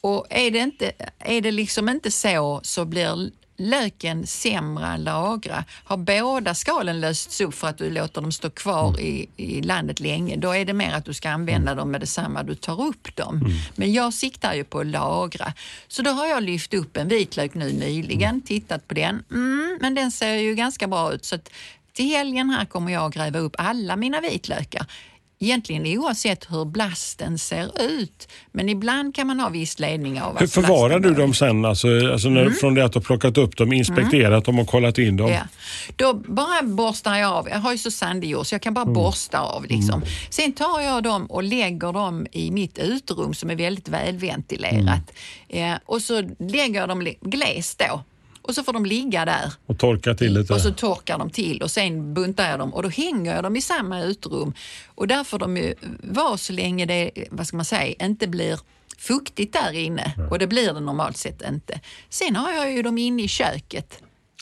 Och 0.01 0.27
är 0.31 0.51
det, 0.51 0.59
inte, 0.59 0.93
är 1.19 1.41
det 1.41 1.51
liksom 1.51 1.89
inte 1.89 2.11
så, 2.11 2.61
så 2.65 2.85
blir 2.85 3.31
löken 3.57 4.27
sämre 4.27 4.87
att 4.87 5.01
lagra. 5.01 5.65
Har 5.85 5.97
båda 5.97 6.55
skalen 6.55 7.01
lösts 7.01 7.41
upp 7.41 7.55
för 7.55 7.69
att 7.69 7.79
du 7.79 7.91
låter 7.91 8.21
dem 8.21 8.33
stå 8.33 8.51
kvar 8.51 9.01
i, 9.01 9.29
i 9.37 9.63
landet 9.63 10.01
länge, 10.01 10.37
då 10.37 10.51
är 10.51 10.65
det 10.65 10.73
mer 10.73 10.93
att 10.93 11.05
du 11.05 11.15
ska 11.15 11.31
använda 11.31 11.75
dem 11.75 11.91
med 11.91 12.01
detsamma 12.01 12.43
du 12.43 12.55
tar 12.55 12.81
upp 12.83 13.17
dem. 13.17 13.41
Men 13.75 13.93
jag 13.93 14.15
siktar 14.15 14.55
ju 14.55 14.65
på 14.65 14.81
att 14.81 14.87
lagra. 14.87 15.53
Så 15.89 16.03
då 16.03 16.11
har 16.11 16.27
jag 16.27 16.43
lyft 16.43 16.75
upp 16.75 16.97
en 16.97 17.09
vitlök 17.09 17.55
nu 17.55 17.73
nyligen, 17.73 18.41
tittat 18.41 18.89
på 18.89 18.95
den. 18.95 19.25
Mm, 19.31 19.79
men 19.81 19.95
den 19.95 20.11
ser 20.11 20.35
ju 20.35 20.55
ganska 20.55 20.87
bra 20.87 21.13
ut. 21.13 21.25
Så 21.25 21.35
att 21.35 21.51
till 21.93 22.07
helgen 22.07 22.51
här 22.51 22.65
kommer 22.65 22.93
jag 22.93 23.05
att 23.05 23.15
gräva 23.15 23.39
upp 23.39 23.55
alla 23.59 23.97
mina 23.97 24.21
vitlökar. 24.21 24.87
Egentligen 25.43 25.87
oavsett 25.99 26.51
hur 26.51 26.65
blasten 26.65 27.39
ser 27.39 27.83
ut. 27.83 28.29
Men 28.53 28.69
ibland 28.69 29.15
kan 29.15 29.27
man 29.27 29.41
ha 29.41 29.49
viss 29.49 29.79
ledning 29.79 30.21
av 30.21 30.39
Hur 30.39 30.47
förvarar 30.47 30.99
du 30.99 31.15
dem 31.15 31.35
sen? 31.35 31.65
Alltså, 31.65 31.89
alltså 32.13 32.29
när, 32.29 32.51
Från 32.51 32.75
det 32.75 32.85
att 32.85 32.93
du 32.93 32.99
har 32.99 33.05
plockat 33.05 33.39
upp 33.39 33.57
dem, 33.57 33.73
inspekterat 33.73 34.45
dem 34.45 34.59
och 34.59 34.69
kollat 34.69 34.99
in 34.99 35.17
dem? 35.17 35.31
Ja. 35.31 35.43
Då 35.97 36.15
bara 36.15 36.63
borstar 36.63 37.17
jag 37.17 37.33
av. 37.33 37.49
Jag 37.49 37.59
har 37.59 37.73
ju 37.73 37.79
så 37.79 37.91
sandig 37.91 38.31
jord 38.31 38.47
så 38.47 38.55
jag 38.55 38.63
kan 38.63 38.75
bara 38.75 38.85
borsta 38.85 39.41
av. 39.41 39.67
Liksom. 39.69 40.03
Sen 40.31 40.53
tar 40.53 40.81
jag 40.81 41.03
dem 41.03 41.27
och 41.27 41.43
lägger 41.43 41.93
dem 41.93 42.27
i 42.33 42.51
mitt 42.51 42.79
uterum 42.79 43.35
som 43.35 43.51
är 43.51 43.57
väldigt 43.57 43.89
välventilerat. 43.89 45.13
Eh, 45.49 45.75
och 45.87 46.03
så 46.03 46.23
lägger 46.39 46.81
jag 46.81 46.89
dem 46.89 47.09
glest 47.21 47.83
då. 47.89 48.03
Och 48.43 48.55
så 48.55 48.63
får 48.63 48.73
de 48.73 48.87
ligga 48.87 49.25
där. 49.25 49.53
Och 49.67 49.79
torka 49.79 50.15
till 50.15 50.33
lite? 50.35 50.53
Och 50.55 50.61
så 50.61 50.73
torkar 50.73 51.19
de 51.19 51.31
till 51.31 51.63
och 51.63 51.71
sen 51.71 52.15
buntar 52.15 52.51
jag 52.51 52.59
dem 52.59 52.75
och 52.75 52.83
då 52.83 52.89
hänger 52.89 53.35
jag 53.35 53.45
dem 53.45 53.57
i 53.57 53.61
samma 53.61 54.03
uterum. 54.03 54.55
Och 54.87 55.09
där 55.09 55.25
får 55.25 55.39
de 55.39 55.57
ju 55.57 55.75
vara 56.03 56.37
så 56.37 56.53
länge 56.53 56.87
det, 56.87 57.11
vad 57.31 57.47
ska 57.47 57.57
man 57.57 57.65
säga, 57.65 58.07
inte 58.07 58.27
blir 58.27 58.61
fuktigt 58.99 59.53
där 59.53 59.73
inne. 59.73 60.13
Och 60.31 60.39
det 60.39 60.47
blir 60.47 60.73
det 60.75 60.81
normalt 60.81 61.17
sett 61.17 61.43
inte. 61.49 61.81
Sen 62.09 62.37
har 62.37 62.53
jag 62.53 62.73
ju 62.73 62.83
dem 62.83 62.99
inne 62.99 63.23
i 63.23 63.29
köket. 63.29 63.99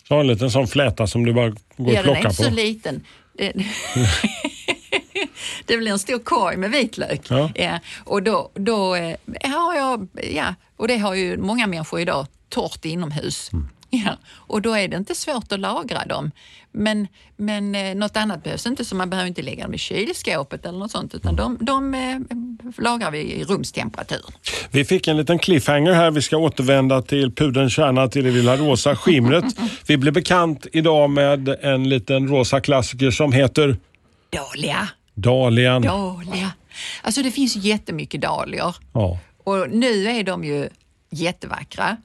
Så 0.09 0.15
har 0.15 0.21
en 0.21 0.27
liten 0.27 0.51
sån 0.51 0.67
fläta 0.69 1.07
som 1.07 1.25
du 1.27 1.33
bara 1.33 1.49
går 1.49 1.59
Ja, 1.77 1.83
och 1.85 1.87
den 1.87 1.97
är 1.99 2.03
plockar 2.03 2.21
inte 2.31 2.35
så 2.43 2.49
på? 2.49 2.55
liten. 2.55 3.05
Det, 3.39 3.53
det 5.67 5.77
blir 5.77 5.91
en 5.93 5.99
stor 5.99 6.19
korg 6.19 6.57
med 6.57 6.71
vitlök. 6.71 7.21
Ja. 7.55 7.79
och 8.05 8.23
då, 8.23 8.51
då 8.55 8.95
eh, 8.95 9.17
har 9.43 9.75
jag, 9.75 10.09
ja, 10.35 10.55
och 10.77 10.89
det 10.89 10.97
har 10.99 11.15
ju 11.15 11.37
många 11.37 11.67
människor 11.67 12.01
idag, 12.01 12.27
torrt 12.49 12.85
inomhus. 12.85 13.53
Mm. 13.53 13.69
Ja, 14.05 14.17
och 14.33 14.63
då 14.63 14.75
är 14.75 14.89
det 14.89 14.97
inte 14.97 15.15
svårt 15.15 15.53
att 15.53 15.61
lagra 15.61 16.05
dem. 16.05 16.31
Men, 16.73 17.09
men 17.37 17.75
eh, 17.75 17.95
något 17.95 18.17
annat 18.17 18.43
behövs 18.45 18.67
inte, 18.67 18.85
så 18.85 18.97
man 18.97 19.11
behöver 19.11 19.29
inte 19.29 19.43
lägga 19.43 19.65
dem 19.65 19.75
i 19.75 19.79
kylskåpet 19.79 20.67
eller 20.67 20.79
något 20.79 20.91
sånt, 20.91 21.15
utan 21.15 21.37
de, 21.37 21.59
de 21.61 21.95
eh, 21.95 22.19
lagrar 22.79 23.11
vi 23.11 23.19
i 23.19 23.45
rumstemperatur. 23.45 24.25
Vi 24.71 24.85
fick 24.85 25.09
en 25.09 25.17
liten 25.17 25.39
cliffhanger 25.39 25.93
här. 25.93 26.11
Vi 26.11 26.23
ska 26.23 26.37
återvända 26.37 27.03
till 27.03 27.33
pudelns 27.33 27.73
kärna, 27.73 28.09
till 28.09 28.25
det 28.25 28.31
lilla 28.31 28.57
rosa 28.57 28.97
skimret. 28.97 29.45
Vi 29.87 29.97
blev 29.97 30.15
bekant 30.15 30.67
idag 30.73 31.11
med 31.11 31.49
en 31.49 31.89
liten 31.89 32.29
rosa 32.29 32.61
klassiker 32.61 33.11
som 33.11 33.33
heter 33.33 33.77
Dahlia, 34.31 34.89
Dahlian. 35.15 35.83
dahlia. 35.83 36.53
Alltså 37.03 37.23
det 37.23 37.31
finns 37.31 37.57
jättemycket 37.57 38.21
dahlior. 38.21 38.75
Ja. 38.93 39.19
Och 39.45 39.71
nu 39.71 40.07
är 40.09 40.25
de 40.25 40.45
ju 40.45 40.69
jättevackra. 41.11 41.97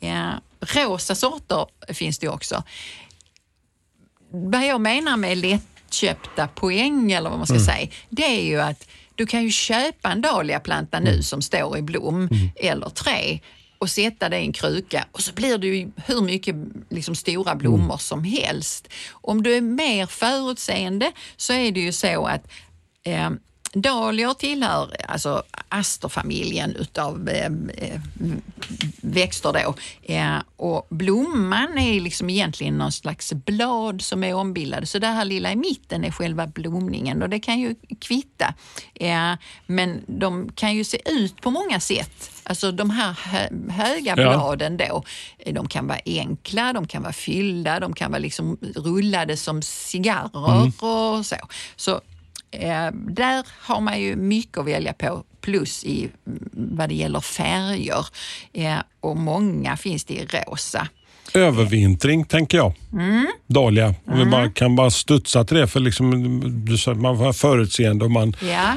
Ja, 0.00 0.32
rosa 0.64 1.14
sorter 1.14 1.66
finns 1.94 2.18
det 2.18 2.28
också. 2.28 2.62
Vad 4.30 4.66
jag 4.66 4.80
menar 4.80 5.16
med 5.16 5.38
lättköpta 5.38 6.48
poäng 6.48 7.12
eller 7.12 7.30
vad 7.30 7.38
man 7.38 7.46
ska 7.46 7.58
säga, 7.58 7.88
det 8.10 8.24
är 8.24 8.42
ju 8.42 8.60
att 8.60 8.88
du 9.14 9.26
kan 9.26 9.42
ju 9.42 9.50
köpa 9.50 10.12
en 10.12 10.20
dahliaplanta 10.20 11.00
nu 11.00 11.22
som 11.22 11.42
står 11.42 11.78
i 11.78 11.82
blom 11.82 12.28
eller 12.56 12.88
trä 12.88 13.40
och 13.78 13.90
sätta 13.90 14.28
det 14.28 14.38
i 14.38 14.44
en 14.44 14.52
kruka. 14.52 15.04
Och 15.12 15.20
så 15.20 15.32
blir 15.32 15.58
det 15.58 15.66
ju 15.66 15.90
hur 16.06 16.20
mycket 16.20 16.56
liksom, 16.90 17.14
stora 17.14 17.54
blommor 17.54 17.96
som 17.96 18.24
helst. 18.24 18.88
Om 19.10 19.42
du 19.42 19.56
är 19.56 19.60
mer 19.60 20.06
förutseende 20.06 21.12
så 21.36 21.52
är 21.52 21.72
det 21.72 21.80
ju 21.80 21.92
så 21.92 22.26
att 22.26 22.50
eh, 23.04 23.30
Dahlior 23.74 24.34
tillhör 24.34 24.90
alltså 25.08 25.42
asterfamiljen 25.68 26.76
utav 26.76 27.28
eh, 27.28 27.46
eh, 27.78 28.00
växter 29.00 29.52
då. 29.52 29.74
Eh, 30.14 30.36
och 30.56 30.86
blomman 30.90 31.78
är 31.78 32.00
liksom 32.00 32.30
egentligen 32.30 32.78
någon 32.78 32.92
slags 32.92 33.32
blad 33.32 34.02
som 34.02 34.24
är 34.24 34.34
ombildade. 34.34 34.86
Så 34.86 34.98
det 34.98 35.06
här 35.06 35.24
lilla 35.24 35.52
i 35.52 35.56
mitten 35.56 36.04
är 36.04 36.10
själva 36.10 36.46
blomningen 36.46 37.22
och 37.22 37.28
det 37.28 37.40
kan 37.40 37.60
ju 37.60 37.74
kvitta. 38.00 38.54
Eh, 38.94 39.32
men 39.66 40.04
de 40.06 40.52
kan 40.54 40.74
ju 40.74 40.84
se 40.84 40.98
ut 41.10 41.40
på 41.40 41.50
många 41.50 41.80
sätt. 41.80 42.30
Alltså 42.42 42.72
de 42.72 42.90
här 42.90 43.12
hö- 43.12 43.70
höga 43.72 44.14
Ja. 44.16 44.36
bladen 44.36 44.76
då, 44.76 45.04
eh, 45.38 45.54
de 45.54 45.68
kan 45.68 45.86
vara 45.86 45.98
enkla, 46.06 46.72
de 46.72 46.86
kan 46.86 47.02
vara 47.02 47.12
fyllda, 47.12 47.80
de 47.80 47.92
kan 47.94 48.10
vara 48.10 48.18
liksom 48.18 48.58
rullade 48.76 49.36
som 49.36 49.62
cigarrer 49.62 50.72
och 50.84 51.26
så. 51.26 51.36
Så 51.76 52.00
Eh, 52.60 52.90
där 52.92 53.46
har 53.60 53.80
man 53.80 54.00
ju 54.00 54.16
mycket 54.16 54.58
att 54.58 54.66
välja 54.66 54.92
på, 54.92 55.24
plus 55.40 55.84
i 55.84 56.08
mm, 56.26 56.48
vad 56.52 56.88
det 56.88 56.94
gäller 56.94 57.20
färger. 57.20 58.06
Eh, 58.52 58.78
och 59.00 59.16
många 59.16 59.76
finns 59.76 60.04
det 60.04 60.14
i 60.14 60.26
rosa. 60.26 60.88
Övervintring 61.34 62.24
tänker 62.24 62.58
jag. 62.58 62.72
Mm. 62.92 63.26
Dahlia. 63.46 63.94
Om 64.06 64.18
vi 64.18 64.24
bara 64.24 64.50
kan 64.50 64.76
bara 64.76 64.90
studsa 64.90 65.44
till 65.44 65.56
det 65.56 65.66
för 65.66 65.80
liksom, 65.80 66.10
man 66.96 67.18
var 67.18 67.32
förutseende 67.32 68.04
och 68.04 68.10
man... 68.10 68.36
Ja. 68.42 68.74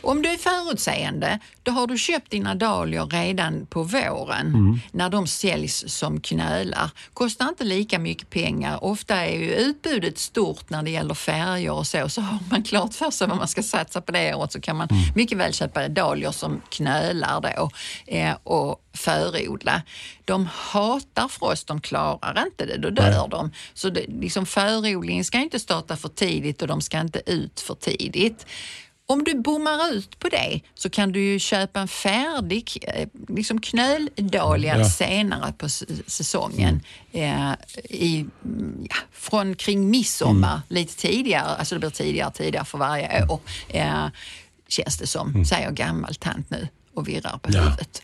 Om 0.00 0.22
du 0.22 0.28
är 0.28 0.36
förutseende, 0.36 1.38
då 1.62 1.72
har 1.72 1.86
du 1.86 1.98
köpt 1.98 2.30
dina 2.30 2.54
dahlior 2.54 3.06
redan 3.06 3.66
på 3.66 3.82
våren 3.82 4.80
när 4.92 5.10
de 5.10 5.26
säljs 5.26 5.84
som 5.86 6.20
knölar. 6.20 6.90
Kostar 7.14 7.48
inte 7.48 7.64
lika 7.64 7.98
mycket 7.98 8.30
pengar. 8.30 8.84
Ofta 8.84 9.16
är 9.16 9.38
ju 9.38 9.54
utbudet 9.54 10.18
stort 10.18 10.70
när 10.70 10.82
det 10.82 10.90
gäller 10.90 11.14
färger 11.14 11.72
och 11.72 11.86
så. 11.86 12.08
Så 12.08 12.20
har 12.20 12.38
man 12.50 12.62
klart 12.62 12.94
för 12.94 13.10
sig 13.10 13.28
vad 13.28 13.36
man 13.36 13.48
ska 13.48 13.62
satsa 13.62 14.00
på 14.00 14.12
det 14.12 14.34
året 14.34 14.52
så 14.52 14.60
kan 14.60 14.76
man 14.76 14.88
mycket 15.14 15.38
väl 15.38 15.52
köpa 15.52 15.88
dahlior 15.88 16.32
som 16.32 16.62
knölar 16.68 17.40
då 17.40 17.70
eh, 18.06 18.36
och 18.42 18.82
förodla. 18.92 19.82
De 20.24 20.48
hatar 20.52 21.28
frost, 21.28 21.66
de 21.66 21.80
klarar 21.80 22.44
inte 22.46 22.66
det, 22.66 22.76
då 22.76 22.90
dör 22.90 23.28
de. 23.28 23.50
Så 23.74 23.90
det, 23.90 24.06
liksom 24.08 24.46
förodlingen 24.46 25.24
ska 25.24 25.38
inte 25.38 25.58
starta 25.58 25.96
för 25.96 26.08
tidigt 26.08 26.62
och 26.62 26.68
de 26.68 26.80
ska 26.80 27.00
inte 27.00 27.22
ut 27.26 27.60
för 27.60 27.74
tidigt. 27.74 28.46
Om 29.10 29.24
du 29.24 29.34
bommar 29.34 29.92
ut 29.92 30.18
på 30.18 30.28
det 30.28 30.60
så 30.74 30.90
kan 30.90 31.12
du 31.12 31.20
ju 31.20 31.38
köpa 31.38 31.80
en 31.80 31.88
färdig 31.88 32.84
eh, 32.94 33.08
liksom 33.28 33.60
knöldahlia 33.60 34.78
Ja. 34.78 34.84
senare 34.84 35.52
på 35.58 35.68
säsongen. 36.06 36.80
Eh, 37.12 37.52
i, 37.84 38.26
mm, 38.44 38.86
ja, 38.90 38.96
från 39.12 39.54
kring 39.54 39.90
midsommar, 39.90 40.60
lite 40.68 40.96
tidigare. 40.96 41.44
Alltså 41.58 41.74
det 41.74 41.78
blir 41.78 41.90
tidigare 41.90 42.30
tidigare 42.32 42.64
för 42.64 42.78
varje 42.78 43.26
år. 43.28 43.40
Eh, 43.68 44.06
känns 44.68 44.98
det 44.98 45.06
som, 45.06 45.44
säger 45.44 45.64
jag 45.64 45.74
gammal 45.74 46.14
tant 46.14 46.50
nu 46.50 46.68
och 46.94 47.08
virrar 47.08 47.38
på 47.42 47.50
Ja. 47.52 47.60
huvudet. 47.60 48.02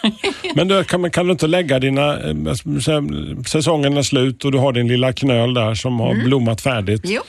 Men 0.54 0.68
du, 0.68 0.84
kan, 0.84 1.10
kan 1.10 1.26
du 1.26 1.32
inte 1.32 1.46
lägga 1.46 1.78
dina... 1.78 2.20
eh, 2.20 2.34
Säsongen 3.46 3.96
är 3.96 4.02
slut 4.02 4.44
och 4.44 4.52
du 4.52 4.58
har 4.58 4.72
din 4.72 4.88
lilla 4.88 5.12
knöl 5.12 5.54
där 5.54 5.74
som 5.74 6.00
har 6.00 6.14
blommat 6.14 6.60
färdigt. 6.60 7.02
Jo, 7.04 7.22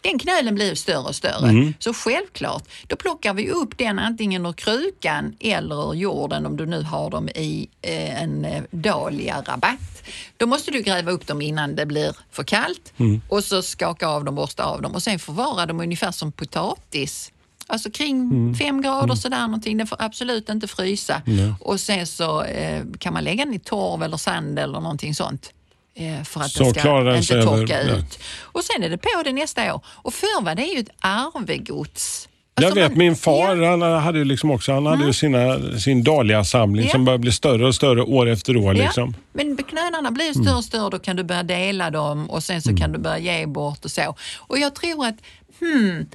den 0.00 0.18
knölen 0.18 0.54
blir 0.54 0.74
större 0.74 0.98
och 1.08 1.14
större. 1.16 1.48
Mm. 1.48 1.74
Så 1.78 1.94
självklart, 1.94 2.64
då 2.86 2.96
plockar 2.96 3.34
vi 3.34 3.50
upp 3.50 3.78
den 3.78 3.98
antingen 3.98 4.46
ur 4.46 4.52
krukan 4.52 5.36
eller 5.40 5.90
ur 5.90 5.94
jorden 5.94 6.46
om 6.46 6.56
du 6.56 6.66
nu 6.66 6.82
har 6.82 7.10
dem 7.10 7.28
i 7.28 7.68
eh, 7.82 8.22
en 8.22 8.44
eh, 8.44 8.62
dahlia-rabatt. 8.70 10.02
Då 10.36 10.46
måste 10.46 10.70
du 10.70 10.82
gräva 10.82 11.10
upp 11.10 11.26
dem 11.26 11.42
innan 11.42 11.76
det 11.76 11.86
blir 11.86 12.16
för 12.30 12.42
kallt 12.44 12.92
Mm. 12.96 13.20
och 13.28 13.44
så 13.44 13.62
skaka 13.62 14.08
av 14.08 14.24
dem, 14.24 14.34
borsta 14.34 14.64
av 14.64 14.82
dem 14.82 14.94
och 14.94 15.02
sen 15.02 15.18
förvara 15.18 15.66
dem 15.66 15.80
ungefär 15.80 16.10
som 16.10 16.32
potatis. 16.32 17.32
Alltså 17.66 17.90
kring 17.90 18.20
Mm. 18.20 18.54
fem 18.54 18.82
grader 18.82 19.14
sådär 19.14 19.40
någonting. 19.42 19.78
Den 19.78 19.86
får 19.86 19.96
absolut 20.02 20.48
inte 20.48 20.66
frysa. 20.68 21.22
Och 21.60 21.80
sen 21.80 22.06
så 22.06 22.42
eh, 22.42 22.82
kan 22.98 23.12
man 23.12 23.24
lägga 23.24 23.44
den 23.44 23.54
i 23.54 23.58
torv 23.58 24.02
eller 24.02 24.16
sand 24.16 24.58
eller 24.58 24.80
någonting 24.80 25.14
sånt. 25.14 25.52
Eh, 26.00 26.22
för 26.24 26.40
att 26.40 26.50
Så 26.50 26.62
den 26.64 26.74
ska 26.74 26.80
inte 27.16 27.34
över- 27.34 27.44
torka 27.44 27.82
ja. 27.82 27.94
ut. 27.96 28.18
Och 28.40 28.64
sen 28.64 28.82
är 28.82 28.88
det 28.88 28.98
på 28.98 29.22
det 29.24 29.32
nästa 29.32 29.74
år. 29.74 29.80
Och 29.86 30.14
förr 30.14 30.42
var 30.42 30.54
det 30.54 30.62
ju 30.64 30.80
ett 30.80 30.90
arvegods. 31.00 32.28
Jag 32.54 32.64
Alltså 32.64 32.80
vet 32.80 32.90
man- 32.90 32.98
min 32.98 33.16
far, 33.16 33.56
Ja, 33.56 33.70
han 33.70 33.82
hade 33.82 34.18
ju 34.18 34.24
liksom 34.24 34.50
också, 34.50 34.72
han 34.72 34.86
hade 34.86 35.04
ju 35.04 35.12
sina, 35.12 35.58
sin 35.78 36.04
dahlia-samling 36.04 36.84
Ja. 36.86 36.90
som 36.92 37.04
började 37.04 37.22
bli 37.22 37.32
större 37.32 37.66
och 37.66 37.74
större 37.74 38.02
år 38.02 38.28
efter 38.28 38.56
år. 38.56 38.76
ja. 38.76 38.84
Liksom. 38.84 39.14
Men 39.32 39.56
knölarna 39.56 40.10
blir 40.10 40.32
större 40.42 40.54
och 40.56 40.64
större, 40.64 40.90
då 40.90 40.98
kan 40.98 41.16
du 41.16 41.24
börja 41.24 41.42
dela 41.42 41.90
dem 41.90 42.30
och 42.30 42.42
sen 42.42 42.62
så 42.62 42.76
kan 42.76 42.92
du 42.92 42.98
börja 42.98 43.18
ge 43.18 43.46
bort 43.46 43.84
och 43.84 43.90
så. 43.90 44.14
Och 44.38 44.58
jag 44.58 44.74
tror 44.74 45.06
att 45.06 45.16
hmm, 45.60 46.06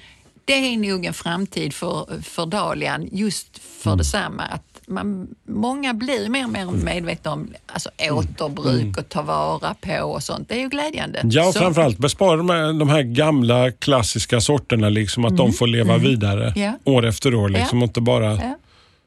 det 0.46 0.54
är 0.54 0.78
nog 0.78 1.06
en 1.06 1.14
framtid 1.14 1.74
för, 1.74 2.22
för 2.24 2.46
dahlian 2.46 3.10
just 3.12 3.60
för 3.84 3.96
detsamma. 3.96 4.44
Att 4.44 4.73
man, 4.88 5.28
många 5.48 5.94
blir 5.94 6.30
mer 6.30 6.44
och 6.44 6.50
mer 6.52 6.66
medvetna 6.66 7.32
om 7.34 7.54
alltså, 7.68 7.90
återbruk 8.12 8.98
och 8.98 9.10
ta 9.10 9.22
vara 9.22 9.74
på 9.82 9.94
och 10.06 10.24
sånt. 10.24 10.50
Det 10.50 10.56
är 10.56 10.60
ju 10.60 10.70
glädjande. 10.70 11.22
Ja, 11.24 11.48
och 11.48 11.54
Så- 11.54 11.60
framförallt 11.60 11.98
bespara 11.98 12.38
de 12.38 12.50
här, 12.50 12.74
de 12.80 12.90
här 12.90 13.02
gamla 13.02 13.72
klassiska 13.72 14.42
sorterna, 14.42 14.90
liksom, 14.90 15.26
att 15.26 15.38
de 15.38 15.54
får 15.54 15.68
leva 15.68 15.98
vidare 15.98 16.48
Mm. 16.56 16.62
Ja. 16.86 16.92
år 16.92 17.06
efter 17.06 17.36
år. 17.36 17.50
Liksom, 17.50 17.82
och 17.82 17.88
inte 17.88 18.02
bara 18.02 18.34
Ja. 18.34 18.58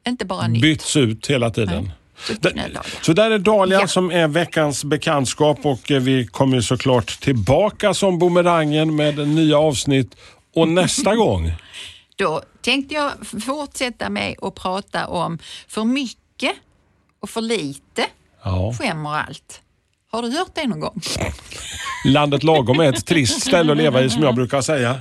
Inte 0.07 0.25
bara 0.25 0.47
nytt. 0.47 0.61
byts 0.61 0.95
ut 0.97 1.27
hela 1.27 1.49
tiden. 1.49 1.91
Nej. 2.53 2.71
Så 3.01 3.13
där 3.13 3.31
är 3.31 3.39
Dahlia 3.39 3.79
Ja. 3.81 3.87
som 3.87 4.11
är 4.11 4.27
veckans 4.27 4.83
bekantskap 4.83 5.59
och 5.63 5.91
eh, 5.91 5.99
vi 5.99 6.27
kommer 6.27 6.61
såklart 6.61 7.19
tillbaka 7.21 7.93
som 7.93 8.19
bumerangen 8.19 8.95
med 8.95 9.27
nya 9.27 9.57
avsnitt. 9.59 10.15
Och 10.55 10.67
nästa 10.67 11.15
gång, 11.15 11.51
Då 12.17 12.41
tänkte 12.61 12.95
jag 12.95 13.11
fortsätta 13.45 14.09
med 14.09 14.35
att 14.41 14.55
prata 14.55 15.07
om 15.07 15.39
för 15.67 15.83
mycket 15.83 16.55
och 17.19 17.29
för 17.29 17.41
lite 17.41 18.05
ja, 18.43 18.73
skämmer 18.79 19.09
allt. 19.09 19.61
Har 20.11 20.21
du 20.21 20.29
hört 20.37 20.51
det 20.55 20.67
någon 20.67 20.79
gång? 20.79 21.01
landet 22.05 22.43
lagom 22.43 22.79
är 22.79 22.89
ett 22.93 23.05
trist 23.05 23.41
ställe 23.41 23.71
att 23.71 23.77
leva 23.77 24.01
i 24.03 24.09
som 24.09 24.23
jag 24.23 24.35
brukar 24.35 24.61
säga. 24.61 24.95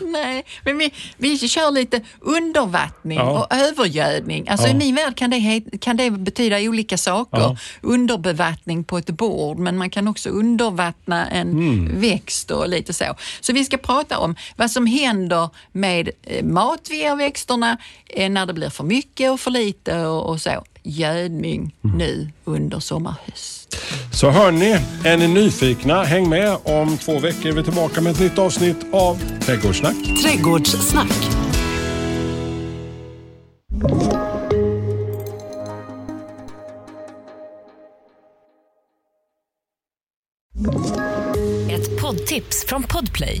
Nej, 0.00 0.44
men 0.64 0.78
vi, 0.78 0.92
vi 1.16 1.38
kör 1.38 1.70
lite 1.70 2.00
undervattning 2.20 3.18
Ja. 3.18 3.30
och 3.30 3.54
övergödning. 3.54 4.48
Alltså 4.48 4.66
Ja. 4.66 4.72
I 4.72 4.76
min 4.76 4.94
värld 4.94 5.16
kan 5.16 5.30
det, 5.30 5.62
kan 5.80 5.96
det 5.96 6.10
betyda 6.10 6.58
olika 6.60 6.98
saker. 6.98 7.38
Ja. 7.38 7.56
Underbevattning 7.80 8.84
på 8.84 8.98
ett 8.98 9.10
bord, 9.10 9.58
men 9.58 9.78
man 9.78 9.90
kan 9.90 10.08
också 10.08 10.28
undervattna 10.28 11.26
en 11.30 11.50
Mm. 11.50 12.00
växt 12.00 12.50
och 12.50 12.68
lite 12.68 12.92
så. 12.92 13.04
Så 13.40 13.52
vi 13.52 13.64
ska 13.64 13.76
prata 13.76 14.18
om 14.18 14.36
vad 14.56 14.70
som 14.70 14.86
händer 14.86 15.48
med 15.72 16.10
eh, 16.22 16.44
mat 16.44 16.86
vi 16.90 16.96
ger 16.98 17.16
växterna 17.16 17.76
eh, 18.06 18.30
när 18.30 18.46
det 18.46 18.52
blir 18.52 18.70
för 18.70 18.84
mycket 18.84 19.30
och 19.30 19.40
för 19.40 19.50
lite 19.50 19.98
och, 20.06 20.30
och 20.30 20.40
så. 20.40 20.64
Gödning 20.82 21.74
Mm. 21.84 21.98
nu 21.98 22.28
under 22.44 22.80
sommar, 22.80 23.14
höst. 23.26 23.76
Så 24.12 24.30
hörni, 24.30 24.76
är 25.04 25.16
ni 25.16 25.28
nyfikna, 25.28 26.02
häng 26.02 26.28
med. 26.28 26.56
Om 26.64 26.98
två 26.98 27.18
veckor 27.18 27.46
är 27.46 27.52
vi 27.52 27.62
tillbaka 27.64 28.00
med 28.00 28.12
ett 28.12 28.20
nytt 28.20 28.38
avsnitt 28.38 28.76
av 28.92 29.20
Trädgårdssnack. 29.40 29.96
Trädgårdssnack. 30.22 31.12
Ett 41.70 42.00
poddtips 42.00 42.64
från 42.68 42.82
Podplay. 42.82 43.40